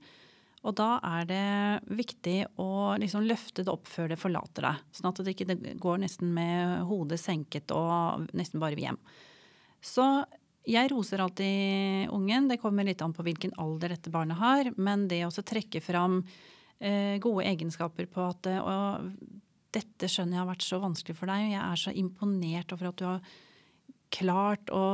Og 0.67 0.75
da 0.75 0.97
er 1.07 1.27
det 1.29 1.95
viktig 1.95 2.37
å 2.59 2.97
liksom 2.99 3.23
løfte 3.27 3.63
det 3.63 3.71
opp 3.71 3.87
før 3.87 4.11
det 4.11 4.19
forlater 4.19 4.67
deg. 4.67 4.81
Sånn 4.91 5.07
at 5.11 5.21
det 5.23 5.35
ikke 5.35 5.55
går 5.79 6.01
nesten 6.03 6.33
med 6.35 6.83
hodet 6.89 7.19
senket 7.21 7.71
og 7.71 8.27
nesten 8.35 8.59
bare 8.59 8.75
hjem. 8.75 8.99
Så 9.79 10.03
jeg 10.69 10.91
roser 10.91 11.23
alltid 11.23 12.11
ungen. 12.13 12.49
Det 12.51 12.59
kommer 12.61 12.83
litt 12.85 13.01
an 13.01 13.15
på 13.15 13.23
hvilken 13.25 13.55
alder 13.61 13.95
dette 13.95 14.11
barnet 14.11 14.39
har. 14.41 14.71
Men 14.75 15.07
det 15.07 15.23
å 15.25 15.31
trekke 15.31 15.81
fram 15.81 16.21
eh, 16.79 17.15
gode 17.23 17.47
egenskaper 17.47 18.09
på 18.11 18.27
at 18.27 18.49
eh, 18.51 19.05
dette 19.75 20.09
skjønner 20.09 20.37
jeg 20.37 20.43
har 20.43 20.51
vært 20.51 20.65
så 20.67 20.81
vanskelig 20.83 21.17
for 21.17 21.31
deg. 21.31 21.45
og 21.47 21.53
Jeg 21.55 21.63
er 21.63 21.83
så 21.85 21.95
imponert 22.03 22.75
over 22.75 22.91
at 22.91 22.99
du 22.99 23.05
har 23.07 23.37
klart 24.09 24.71
å 24.73 24.85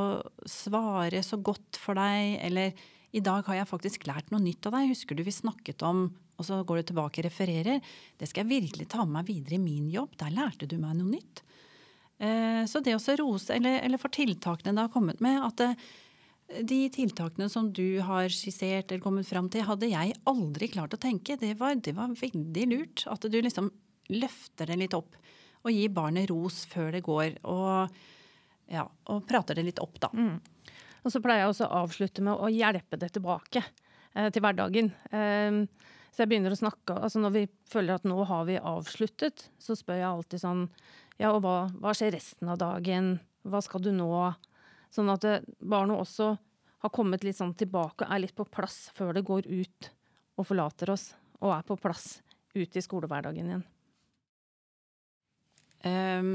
svare 0.48 1.22
så 1.24 1.40
godt 1.42 1.80
for 1.80 1.98
deg. 1.98 2.38
Eller 2.46 2.86
i 3.14 3.22
dag 3.24 3.46
har 3.46 3.60
jeg 3.60 3.70
faktisk 3.70 4.06
lært 4.08 4.32
noe 4.32 4.42
nytt 4.42 4.66
av 4.68 4.76
deg. 4.76 4.90
Husker 4.90 5.16
du 5.16 5.22
vi 5.26 5.34
snakket 5.34 5.84
om 5.86 6.08
Og 6.36 6.44
så 6.44 6.58
går 6.68 6.82
du 6.82 6.88
tilbake 6.90 7.22
og 7.22 7.24
refererer. 7.24 7.78
Det 8.20 8.26
skal 8.28 8.44
jeg 8.44 8.60
virkelig 8.60 8.90
ta 8.92 9.06
med 9.06 9.14
meg 9.14 9.28
videre 9.30 9.56
i 9.56 9.62
min 9.62 9.86
jobb. 9.88 10.18
Der 10.20 10.34
lærte 10.34 10.66
du 10.68 10.74
meg 10.76 10.98
noe 10.98 11.08
nytt. 11.14 11.40
Eh, 12.20 12.64
så 12.68 12.82
det 12.84 12.92
å 12.92 13.16
rose, 13.16 13.54
eller, 13.54 13.78
eller 13.80 13.96
for 13.96 14.12
tiltakene 14.12 14.74
det 14.76 14.84
har 14.84 14.92
kommet 14.92 15.22
med, 15.24 15.38
at 15.40 15.62
det, 15.62 15.70
de 16.68 16.78
tiltakene 16.92 17.48
som 17.48 17.70
du 17.72 18.02
har 18.04 18.28
skissert 18.28 18.92
eller 18.92 19.02
kommet 19.02 19.28
fram 19.28 19.48
til, 19.48 19.64
hadde 19.66 19.88
jeg 19.90 20.12
aldri 20.28 20.68
klart 20.70 20.94
å 20.94 21.00
tenke. 21.00 21.38
Det 21.40 21.54
var, 21.58 21.74
det 21.80 21.96
var 21.96 22.12
veldig 22.12 22.66
lurt. 22.70 23.06
At 23.10 23.24
du 23.24 23.38
liksom 23.40 23.70
løfter 24.12 24.70
det 24.70 24.76
litt 24.84 24.94
opp. 24.96 25.16
Og 25.64 25.72
gir 25.72 25.90
barnet 25.94 26.28
ros 26.30 26.64
før 26.70 26.92
det 26.94 27.02
går. 27.06 27.40
Og, 27.50 27.96
ja, 28.70 28.84
og 29.10 29.24
prater 29.26 29.58
det 29.58 29.66
litt 29.70 29.82
opp, 29.82 29.98
da. 30.04 30.12
Og 31.06 31.12
så 31.14 31.22
pleier 31.22 31.44
jeg 31.44 31.52
også 31.52 31.68
å 31.68 31.82
avslutte 31.84 32.24
med 32.26 32.34
å 32.34 32.50
hjelpe 32.50 32.98
det 32.98 33.12
tilbake 33.14 33.62
eh, 33.62 34.26
til 34.34 34.42
hverdagen. 34.42 34.90
Eh, 35.14 35.60
så 36.10 36.24
jeg 36.24 36.32
begynner 36.32 36.54
å 36.54 36.58
snakke 36.58 36.96
altså 36.96 37.20
Når 37.20 37.32
vi 37.34 37.42
føler 37.68 37.98
at 37.98 38.06
nå 38.08 38.16
har 38.26 38.46
vi 38.48 38.56
avsluttet, 38.56 39.50
så 39.60 39.76
spør 39.78 40.00
jeg 40.00 40.08
alltid 40.08 40.42
sånn 40.42 40.62
Ja, 41.20 41.30
og 41.30 41.42
hva, 41.44 41.56
hva 41.78 41.92
skjer 41.94 42.16
resten 42.16 42.50
av 42.50 42.58
dagen? 42.60 43.18
Hva 43.46 43.60
skal 43.62 43.84
du 43.84 43.92
nå? 43.94 44.08
Sånn 44.90 45.12
at 45.12 45.22
barna 45.22 45.68
barnet 45.76 46.02
også 46.02 46.32
har 46.82 46.92
kommet 46.94 47.24
litt 47.24 47.38
sånn 47.38 47.54
tilbake 47.58 48.06
og 48.06 48.12
er 48.12 48.24
litt 48.24 48.36
på 48.36 48.46
plass 48.48 48.90
før 48.96 49.14
det 49.16 49.26
går 49.28 49.48
ut 49.48 49.90
og 50.36 50.48
forlater 50.48 50.92
oss, 50.92 51.10
og 51.40 51.54
er 51.54 51.64
på 51.66 51.78
plass 51.80 52.18
ut 52.56 52.76
i 52.76 52.82
skolehverdagen 52.84 53.48
igjen. 53.48 53.64
Um, 55.86 56.30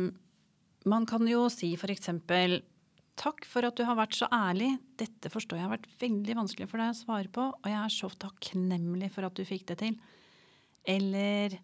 man 0.90 1.06
kan 1.10 1.28
jo 1.30 1.46
si 1.54 1.74
eksempel 1.76 2.62
Takk 3.20 3.44
for 3.46 3.68
at 3.68 3.76
du 3.78 3.84
har 3.86 3.98
vært 4.00 4.16
så 4.18 4.28
ærlig. 4.34 4.72
Dette 5.00 5.30
forstår 5.32 5.60
jeg 5.60 5.68
har 5.68 5.74
vært 5.76 5.90
veldig 6.02 6.38
vanskelig 6.40 6.70
for 6.72 6.82
deg 6.82 6.94
å 6.94 6.98
svare 6.98 7.32
på, 7.34 7.50
og 7.52 7.68
jeg 7.68 7.78
er 7.78 7.94
så 7.94 8.10
takknemlig 8.24 9.12
for 9.14 9.28
at 9.28 9.36
du 9.38 9.44
fikk 9.48 9.68
det 9.72 9.82
til. 9.84 10.00
Eller 10.90 11.60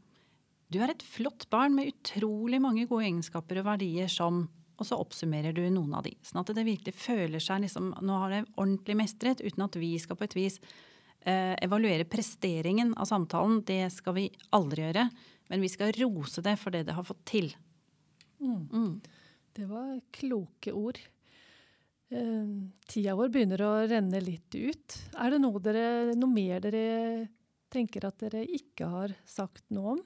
Du 0.68 0.82
er 0.84 0.92
et 0.92 1.04
flott 1.08 1.46
barn 1.50 1.78
med 1.78 1.88
utrolig 1.94 2.60
mange 2.60 2.84
gode 2.90 3.06
egenskaper 3.08 3.62
og 3.62 3.70
verdier 3.70 4.12
som 4.12 4.50
Og 4.78 4.86
så 4.86 4.94
oppsummerer 5.02 5.56
du 5.58 5.64
noen 5.74 5.96
av 5.98 6.04
de. 6.06 6.12
Sånn 6.22 6.44
at 6.44 6.52
det 6.54 6.68
virkelig 6.68 6.94
føler 6.94 7.42
seg 7.42 7.64
liksom 7.64 7.96
Nå 8.06 8.18
har 8.22 8.30
det 8.30 8.44
ordentlig 8.60 8.98
mestret, 9.00 9.42
uten 9.42 9.64
at 9.66 9.76
vi 9.80 9.96
skal 9.98 10.20
på 10.20 10.28
et 10.28 10.36
vis 10.38 10.60
eh, 11.26 11.56
evaluere 11.66 12.06
presteringen 12.06 12.94
av 12.94 13.10
samtalen. 13.10 13.64
Det 13.66 13.88
skal 13.96 14.14
vi 14.20 14.28
aldri 14.54 14.86
gjøre. 14.86 15.08
Men 15.50 15.64
vi 15.64 15.72
skal 15.72 15.96
rose 15.98 16.44
det 16.46 16.58
for 16.62 16.76
det 16.76 16.84
det 16.86 16.94
har 16.94 17.08
fått 17.08 17.26
til. 17.26 17.50
Mm. 18.38 19.02
Det 19.58 19.66
var 19.66 19.98
kloke 20.14 20.76
ord. 20.78 21.00
Eh, 22.10 22.52
tida 22.88 23.15
vår 23.20 23.32
begynner 23.34 23.63
å 23.65 23.72
renne 23.89 24.22
litt 24.24 24.56
ut. 24.56 25.00
Er 25.20 25.34
det 25.34 25.41
noe, 25.43 25.60
dere, 25.63 26.13
noe 26.15 26.32
mer 26.32 26.62
dere 26.63 26.84
tenker 27.74 28.08
at 28.08 28.22
dere 28.24 28.46
ikke 28.48 28.88
har 28.88 29.15
sagt 29.28 29.65
noe 29.76 29.98
om? 29.98 30.06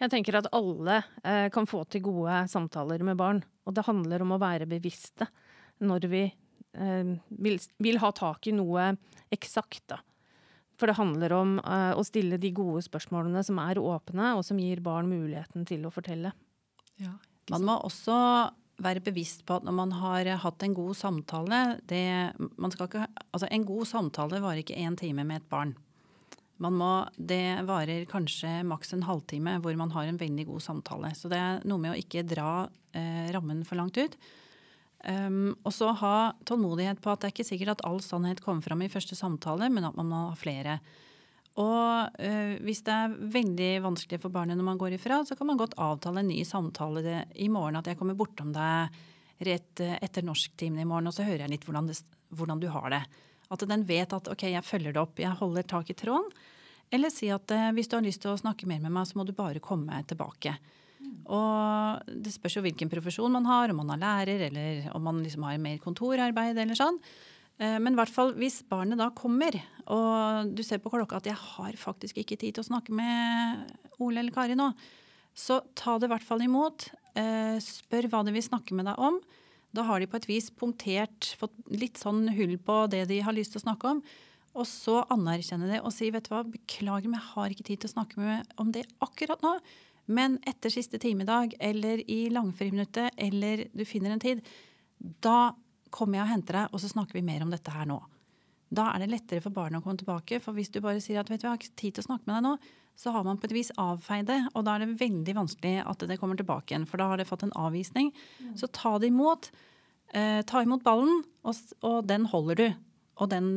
Jeg 0.00 0.10
tenker 0.10 0.38
at 0.40 0.48
alle 0.56 1.02
eh, 1.22 1.50
kan 1.54 1.68
få 1.70 1.84
til 1.86 2.06
gode 2.08 2.40
samtaler 2.50 3.04
med 3.06 3.18
barn. 3.20 3.42
Og 3.68 3.76
det 3.76 3.84
handler 3.86 4.24
om 4.24 4.34
å 4.34 4.40
være 4.42 4.68
bevisste 4.68 5.28
når 5.84 6.08
vi 6.10 6.24
eh, 6.24 7.12
vil, 7.28 7.60
vil, 7.84 8.00
ha 8.02 8.10
tak 8.16 8.48
i 8.48 8.56
noe 8.56 8.94
eksakt, 9.34 9.84
da. 9.92 10.00
For 10.80 10.90
det 10.90 10.98
handler 10.98 11.36
om 11.36 11.58
eh, 11.60 11.92
å 11.94 12.02
stille 12.06 12.40
de 12.40 12.50
gode 12.56 12.82
spørsmålene 12.88 13.44
som 13.46 13.60
er 13.62 13.78
åpne, 13.78 14.32
og 14.34 14.42
som 14.48 14.58
gir 14.58 14.82
barn 14.82 15.12
muligheten 15.12 15.68
til 15.68 15.86
å 15.86 15.92
fortelle. 15.94 16.34
Ja, 16.98 17.14
man 17.52 17.66
må 17.68 17.78
også 17.86 18.16
være 18.82 19.02
bevisst 19.04 19.44
på 19.46 19.58
at 19.58 19.66
når 19.66 19.76
man 19.76 19.92
har 20.00 20.28
hatt 20.42 20.64
en 20.66 20.74
god 20.74 20.96
samtale 20.98 21.60
det, 21.90 22.34
ikke, 22.34 23.06
altså 23.30 23.48
En 23.50 23.66
god 23.66 23.86
samtale 23.86 24.40
varer 24.42 24.62
ikke 24.64 24.78
én 24.78 24.96
time 24.98 25.24
med 25.24 25.42
et 25.42 25.50
barn. 25.50 25.74
Må, 26.58 27.06
det 27.18 27.66
varer 27.66 28.06
kanskje 28.08 28.62
maks 28.66 28.94
en 28.94 29.04
halvtime 29.06 29.58
hvor 29.62 29.76
man 29.78 29.92
har 29.94 30.08
en 30.08 30.18
veldig 30.18 30.46
god 30.52 30.62
samtale. 30.62 31.12
Så 31.14 31.30
det 31.30 31.38
er 31.38 31.62
noe 31.68 31.82
med 31.82 31.94
å 31.94 31.98
ikke 31.98 32.26
dra 32.26 32.66
eh, 32.94 33.30
rammen 33.34 33.64
for 33.66 33.78
langt 33.78 33.98
ut. 33.98 34.16
Um, 35.04 35.52
og 35.66 35.74
så 35.76 35.90
ha 36.00 36.32
tålmodighet 36.48 37.02
på 37.04 37.10
at 37.12 37.20
det 37.20 37.28
er 37.28 37.34
ikke 37.34 37.44
sikkert 37.44 37.74
at 37.74 37.82
all 37.84 37.98
sannhet 38.00 38.40
kommer 38.40 38.64
fram 38.64 38.80
i 38.86 38.88
første 38.88 39.18
samtale, 39.18 39.68
men 39.68 39.84
at 39.84 39.98
man 39.98 40.08
må 40.08 40.20
ha 40.30 40.38
flere. 40.38 40.78
Og 41.62 42.18
uh, 42.18 42.54
hvis 42.66 42.82
det 42.86 42.94
er 42.94 43.18
veldig 43.36 43.72
vanskelig 43.84 44.18
for 44.22 44.34
barnet 44.34 44.58
når 44.58 44.66
man 44.66 44.80
går 44.80 44.96
ifra, 44.96 45.20
så 45.26 45.36
kan 45.38 45.50
man 45.50 45.60
godt 45.60 45.76
avtale 45.78 46.24
en 46.24 46.30
ny 46.32 46.40
samtale 46.46 47.20
i 47.38 47.50
morgen. 47.52 47.78
At 47.78 47.90
jeg 47.90 48.00
kommer 48.00 48.18
bortom 48.18 48.50
deg 48.54 48.96
rett 49.46 49.84
uh, 49.84 49.94
etter 50.02 50.26
norsktimen 50.26 50.82
i 50.82 50.88
morgen, 50.88 51.10
og 51.10 51.14
så 51.14 51.26
hører 51.26 51.46
jeg 51.46 51.54
litt 51.54 51.68
hvordan, 51.68 51.92
det, 51.92 52.00
hvordan 52.34 52.62
du 52.62 52.68
har 52.74 52.90
det. 52.96 53.04
At 53.54 53.62
den 53.70 53.86
vet 53.86 54.16
at 54.16 54.30
ok, 54.32 54.48
jeg 54.50 54.66
følger 54.66 54.94
det 54.94 55.02
opp, 55.02 55.20
jeg 55.22 55.38
holder 55.38 55.68
tak 55.68 55.92
i 55.92 55.98
tråden. 55.98 56.32
Eller 56.94 57.10
si 57.12 57.30
at 57.32 57.50
eh, 57.54 57.70
hvis 57.74 57.90
du 57.90 57.98
har 57.98 58.04
lyst 58.04 58.22
til 58.22 58.32
å 58.34 58.40
snakke 58.40 58.68
mer 58.70 58.82
med 58.82 58.92
meg, 58.94 59.06
så 59.08 59.18
må 59.18 59.26
du 59.26 59.34
bare 59.36 59.62
komme 59.62 60.00
tilbake. 60.08 60.54
Og 61.24 62.10
det 62.24 62.32
spørs 62.34 62.58
jo 62.58 62.64
hvilken 62.64 62.90
profesjon 62.92 63.32
man 63.32 63.46
har, 63.48 63.72
om 63.72 63.80
man 63.82 63.94
er 63.94 64.02
lærer 64.02 64.46
eller 64.48 64.90
om 64.96 65.04
man 65.04 65.22
liksom 65.24 65.46
har 65.46 65.60
mer 65.60 65.80
kontorarbeid 65.82 66.58
eller 66.60 66.78
sånn. 66.78 66.98
Eh, 67.60 67.78
men 67.78 67.94
i 67.94 67.98
hvert 68.00 68.12
fall 68.12 68.34
hvis 68.38 68.62
barnet 68.66 69.00
da 69.00 69.10
kommer, 69.14 69.56
og 69.92 70.50
du 70.56 70.62
ser 70.66 70.80
på 70.82 70.92
klokka 70.92 71.20
at 71.20 71.30
jeg 71.30 71.38
har 71.38 71.78
faktisk 71.78 72.18
ikke 72.22 72.38
tid 72.40 72.56
til 72.56 72.64
å 72.64 72.70
snakke 72.72 72.94
med 72.96 73.74
Ole 74.02 74.22
eller 74.22 74.34
Kari 74.34 74.56
nå, 74.58 74.72
så 75.34 75.60
ta 75.78 75.96
det 75.98 76.08
i 76.08 76.14
hvert 76.14 76.26
fall 76.26 76.44
imot. 76.46 76.88
Eh, 77.18 77.56
spør 77.62 78.08
hva 78.10 78.22
de 78.26 78.34
vil 78.34 78.46
snakke 78.46 78.76
med 78.76 78.88
deg 78.90 79.00
om. 79.02 79.18
Da 79.74 79.82
har 79.88 79.98
de 79.98 80.06
på 80.10 80.18
et 80.20 80.28
vis 80.30 80.52
punktert, 80.54 81.32
fått 81.38 81.54
litt 81.74 81.98
sånn 81.98 82.28
hull 82.36 82.54
på 82.62 82.84
det 82.92 83.08
de 83.10 83.18
har 83.26 83.34
lyst 83.34 83.54
til 83.54 83.62
å 83.62 83.66
snakke 83.66 83.96
om. 83.96 84.04
Og 84.54 84.68
så 84.70 85.00
anerkjenne 85.10 85.66
det 85.66 85.80
og 85.82 85.90
si 85.94 86.12
vet 86.14 86.28
du 86.28 86.34
hva, 86.34 86.44
beklager, 86.46 87.10
men 87.10 87.18
jeg 87.18 87.32
har 87.32 87.54
ikke 87.54 87.66
tid 87.66 87.82
til 87.82 87.90
å 87.90 87.94
snakke 87.96 88.22
med 88.22 88.54
om 88.62 88.70
det 88.74 88.86
akkurat 89.02 89.42
nå. 89.42 89.56
Men 90.14 90.36
etter 90.46 90.70
siste 90.70 91.00
timedag 91.02 91.56
eller 91.58 92.02
i 92.10 92.28
langfriminuttet 92.30 93.16
eller 93.18 93.66
du 93.74 93.82
finner 93.88 94.14
en 94.14 94.22
tid, 94.22 94.44
da 95.24 95.54
kommer 95.94 96.18
jeg 96.18 96.26
og 96.26 96.32
henter 96.32 96.58
deg, 96.58 96.74
og 96.74 96.82
så 96.82 96.90
snakker 96.90 97.18
vi 97.18 97.24
mer 97.26 97.44
om 97.44 97.52
dette 97.54 97.72
her 97.72 97.86
nå. 97.88 98.00
Da 98.74 98.88
er 98.90 99.04
det 99.04 99.12
lettere 99.12 99.44
for 99.44 99.54
barnet 99.54 99.80
å 99.80 99.84
komme 99.84 100.00
tilbake. 100.00 100.40
For 100.42 100.56
hvis 100.56 100.72
du 100.72 100.80
bare 100.82 101.02
sier 101.02 101.20
at 101.20 101.30
vet 101.30 101.42
du, 101.42 101.46
jeg 101.46 101.52
har 101.52 101.60
ikke 101.60 101.78
tid 101.78 101.96
til 101.96 102.04
å 102.04 102.08
snakke 102.08 102.26
med 102.26 102.36
deg 102.36 102.46
nå, 102.46 102.54
så 102.98 103.10
har 103.14 103.26
man 103.26 103.38
på 103.38 103.48
et 103.48 103.56
vis 103.56 103.70
avfeid 103.80 104.28
det. 104.30 104.40
Og 104.54 104.64
da 104.66 104.74
er 104.74 104.84
det 104.84 104.98
veldig 105.02 105.34
vanskelig 105.36 105.74
at 105.84 106.04
det 106.08 106.18
kommer 106.20 106.38
tilbake 106.38 106.72
igjen, 106.72 106.86
for 106.90 107.02
da 107.02 107.10
har 107.10 107.20
det 107.20 107.28
fått 107.28 107.46
en 107.46 107.54
avvisning. 107.58 108.12
Mm. 108.38 108.54
Så 108.60 108.70
ta 108.74 108.96
det 109.02 109.10
imot. 109.10 109.50
Eh, 110.14 110.40
ta 110.46 110.62
imot 110.62 110.84
ballen, 110.86 111.24
og, 111.42 111.74
og, 111.82 112.00
den 112.06 112.26
holder 112.30 112.60
du. 112.60 112.66
Og 113.22 113.30
den 113.30 113.48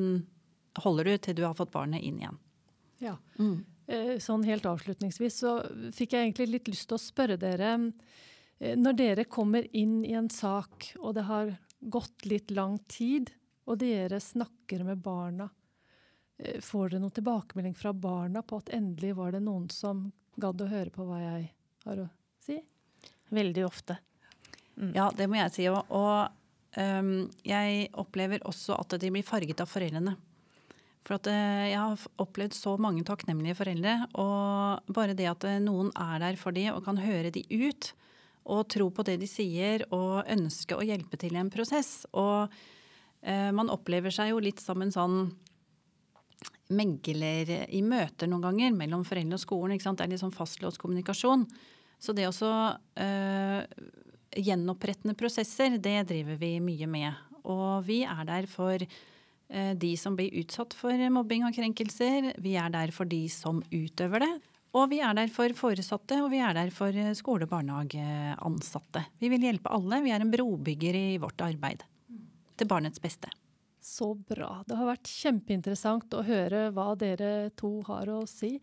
holder 0.82 1.10
du 1.10 1.18
til 1.22 1.38
du 1.38 1.44
har 1.46 1.58
fått 1.58 1.74
barnet 1.74 2.06
inn 2.06 2.22
igjen. 2.22 2.40
Ja. 3.04 3.16
Mm. 3.38 3.62
Eh, 3.88 4.16
sånn 4.22 4.46
helt 4.48 4.66
avslutningsvis 4.68 5.38
så 5.44 5.60
fikk 5.96 6.16
jeg 6.16 6.28
egentlig 6.28 6.50
litt 6.50 6.72
lyst 6.72 6.90
til 6.90 6.98
å 6.98 7.02
spørre 7.02 7.38
dere 7.40 7.70
eh, 7.78 8.74
Når 8.76 8.98
dere 9.00 9.26
kommer 9.30 9.70
inn 9.72 10.02
i 10.04 10.16
en 10.18 10.30
sak, 10.34 10.92
og 10.98 11.14
det 11.16 11.28
har 11.30 11.54
gått 11.80 12.26
litt 12.26 12.52
lang 12.52 12.78
tid, 12.90 13.32
og 13.68 13.80
dere 13.82 14.20
snakker 14.24 14.86
med 14.88 15.02
barna, 15.04 15.50
Eh, 16.38 16.62
får 16.62 16.90
dere 16.90 17.02
noen 17.02 17.16
tilbakemelding 17.18 17.76
fra 17.76 17.94
barna 17.94 18.44
på 18.46 18.62
at 18.62 18.70
endelig 18.78 19.16
var 19.18 19.34
det 19.34 19.42
noen 19.46 19.70
som 19.74 20.12
gadd 20.38 20.62
å 20.62 20.70
høre 20.70 20.94
på 20.94 21.06
hva 21.08 21.22
jeg 21.22 21.48
har 21.88 22.04
å 22.04 22.10
si? 22.46 22.60
Veldig 23.34 23.64
ofte. 23.66 23.98
Mm. 24.78 24.92
Ja, 24.94 25.10
det 25.18 25.26
må 25.28 25.40
jeg 25.40 25.56
si. 25.56 25.66
Og, 25.72 25.90
og 25.90 26.78
um, 26.78 27.26
jeg 27.42 27.90
opplever 27.98 28.46
også 28.46 28.78
at 28.78 29.00
de 29.02 29.10
blir 29.12 29.26
farget 29.26 29.64
av 29.64 29.72
foreldrene. 29.72 30.14
For 31.08 31.18
at 31.18 31.30
uh, 31.32 31.66
jeg 31.66 31.80
har 31.82 32.06
opplevd 32.22 32.54
så 32.56 32.76
mange 32.80 33.02
takknemlige 33.08 33.58
foreldre. 33.58 33.98
Og 34.22 34.94
bare 34.94 35.18
det 35.18 35.32
at 35.32 35.48
uh, 35.50 35.58
noen 35.64 35.90
er 35.98 36.22
der 36.22 36.38
for 36.40 36.56
dem 36.56 36.70
og 36.76 36.86
kan 36.86 37.02
høre 37.02 37.34
de 37.34 37.44
ut, 37.50 37.90
og 38.48 38.68
tro 38.72 38.88
på 38.94 39.04
det 39.08 39.18
de 39.22 39.28
sier, 39.30 39.84
og 39.96 40.28
ønske 40.32 40.78
å 40.78 40.86
hjelpe 40.86 41.20
til 41.20 41.36
i 41.36 41.42
en 41.42 41.52
prosess. 41.52 42.08
Og 42.16 42.48
eh, 43.22 43.52
man 43.56 43.72
opplever 43.74 44.14
seg 44.14 44.32
jo 44.32 44.42
litt 44.44 44.64
som 44.64 44.82
en 44.84 44.94
sånn 44.94 45.20
megler 46.68 47.68
i 47.74 47.82
møter 47.84 48.28
noen 48.30 48.44
ganger 48.44 48.76
mellom 48.76 49.06
foreldre 49.08 49.40
og 49.40 49.44
skolen. 49.44 49.76
Ikke 49.76 49.88
sant? 49.88 50.00
Det 50.00 50.08
er 50.08 50.16
litt 50.16 50.24
sånn 50.24 50.36
fastlåst 50.36 50.82
kommunikasjon. 50.82 51.46
Så 52.00 52.14
det 52.14 52.28
også 52.30 52.52
eh, 53.02 53.64
Gjenopprettende 54.38 55.16
prosesser, 55.18 55.80
det 55.82 56.02
driver 56.10 56.36
vi 56.38 56.58
mye 56.62 56.88
med. 56.92 57.22
Og 57.48 57.88
vi 57.88 58.02
er 58.06 58.26
der 58.28 58.46
for 58.52 58.76
øh, 58.84 59.74
de 59.80 59.94
som 59.98 60.18
blir 60.20 60.36
utsatt 60.44 60.76
for 60.78 61.08
mobbing 61.16 61.48
og 61.48 61.56
krenkelser. 61.56 62.34
Vi 62.44 62.58
er 62.60 62.70
der 62.74 62.92
for 62.94 63.10
de 63.10 63.24
som 63.34 63.64
utøver 63.72 64.26
det. 64.26 64.34
Og 64.76 64.90
vi 64.92 65.00
er 65.04 65.16
der 65.16 65.32
for 65.32 65.54
foresatte, 65.56 66.20
og 66.24 66.32
vi 66.34 66.42
er 66.44 66.56
der 66.58 66.72
for 66.76 66.92
eh, 66.92 67.14
skole- 67.18 67.48
og 67.48 67.54
barnehageansatte. 67.54 69.06
Vi 69.22 69.32
vil 69.32 69.48
hjelpe 69.48 69.72
alle. 69.74 70.02
Vi 70.04 70.12
er 70.14 70.24
en 70.24 70.34
brobygger 70.34 70.98
i 70.98 71.08
vårt 71.22 71.42
arbeid. 71.46 71.86
Til 72.58 72.70
barnets 72.70 73.02
beste. 73.02 73.32
Så 73.84 74.12
bra. 74.16 74.64
Det 74.68 74.76
har 74.76 74.90
vært 74.90 75.08
kjempeinteressant 75.08 76.18
å 76.18 76.26
høre 76.28 76.68
hva 76.76 76.92
dere 77.00 77.50
to 77.56 77.78
har 77.88 78.10
å 78.12 78.26
si. 78.28 78.58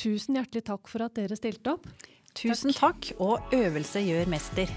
Tusen 0.00 0.40
hjertelig 0.40 0.64
takk 0.66 0.90
for 0.90 1.06
at 1.06 1.14
dere 1.14 1.38
stilte 1.38 1.76
opp. 1.76 1.86
Tusen 2.34 2.74
takk, 2.74 3.12
takk 3.12 3.22
og 3.22 3.54
øvelse 3.54 4.02
gjør 4.02 4.32
mester. 4.32 4.72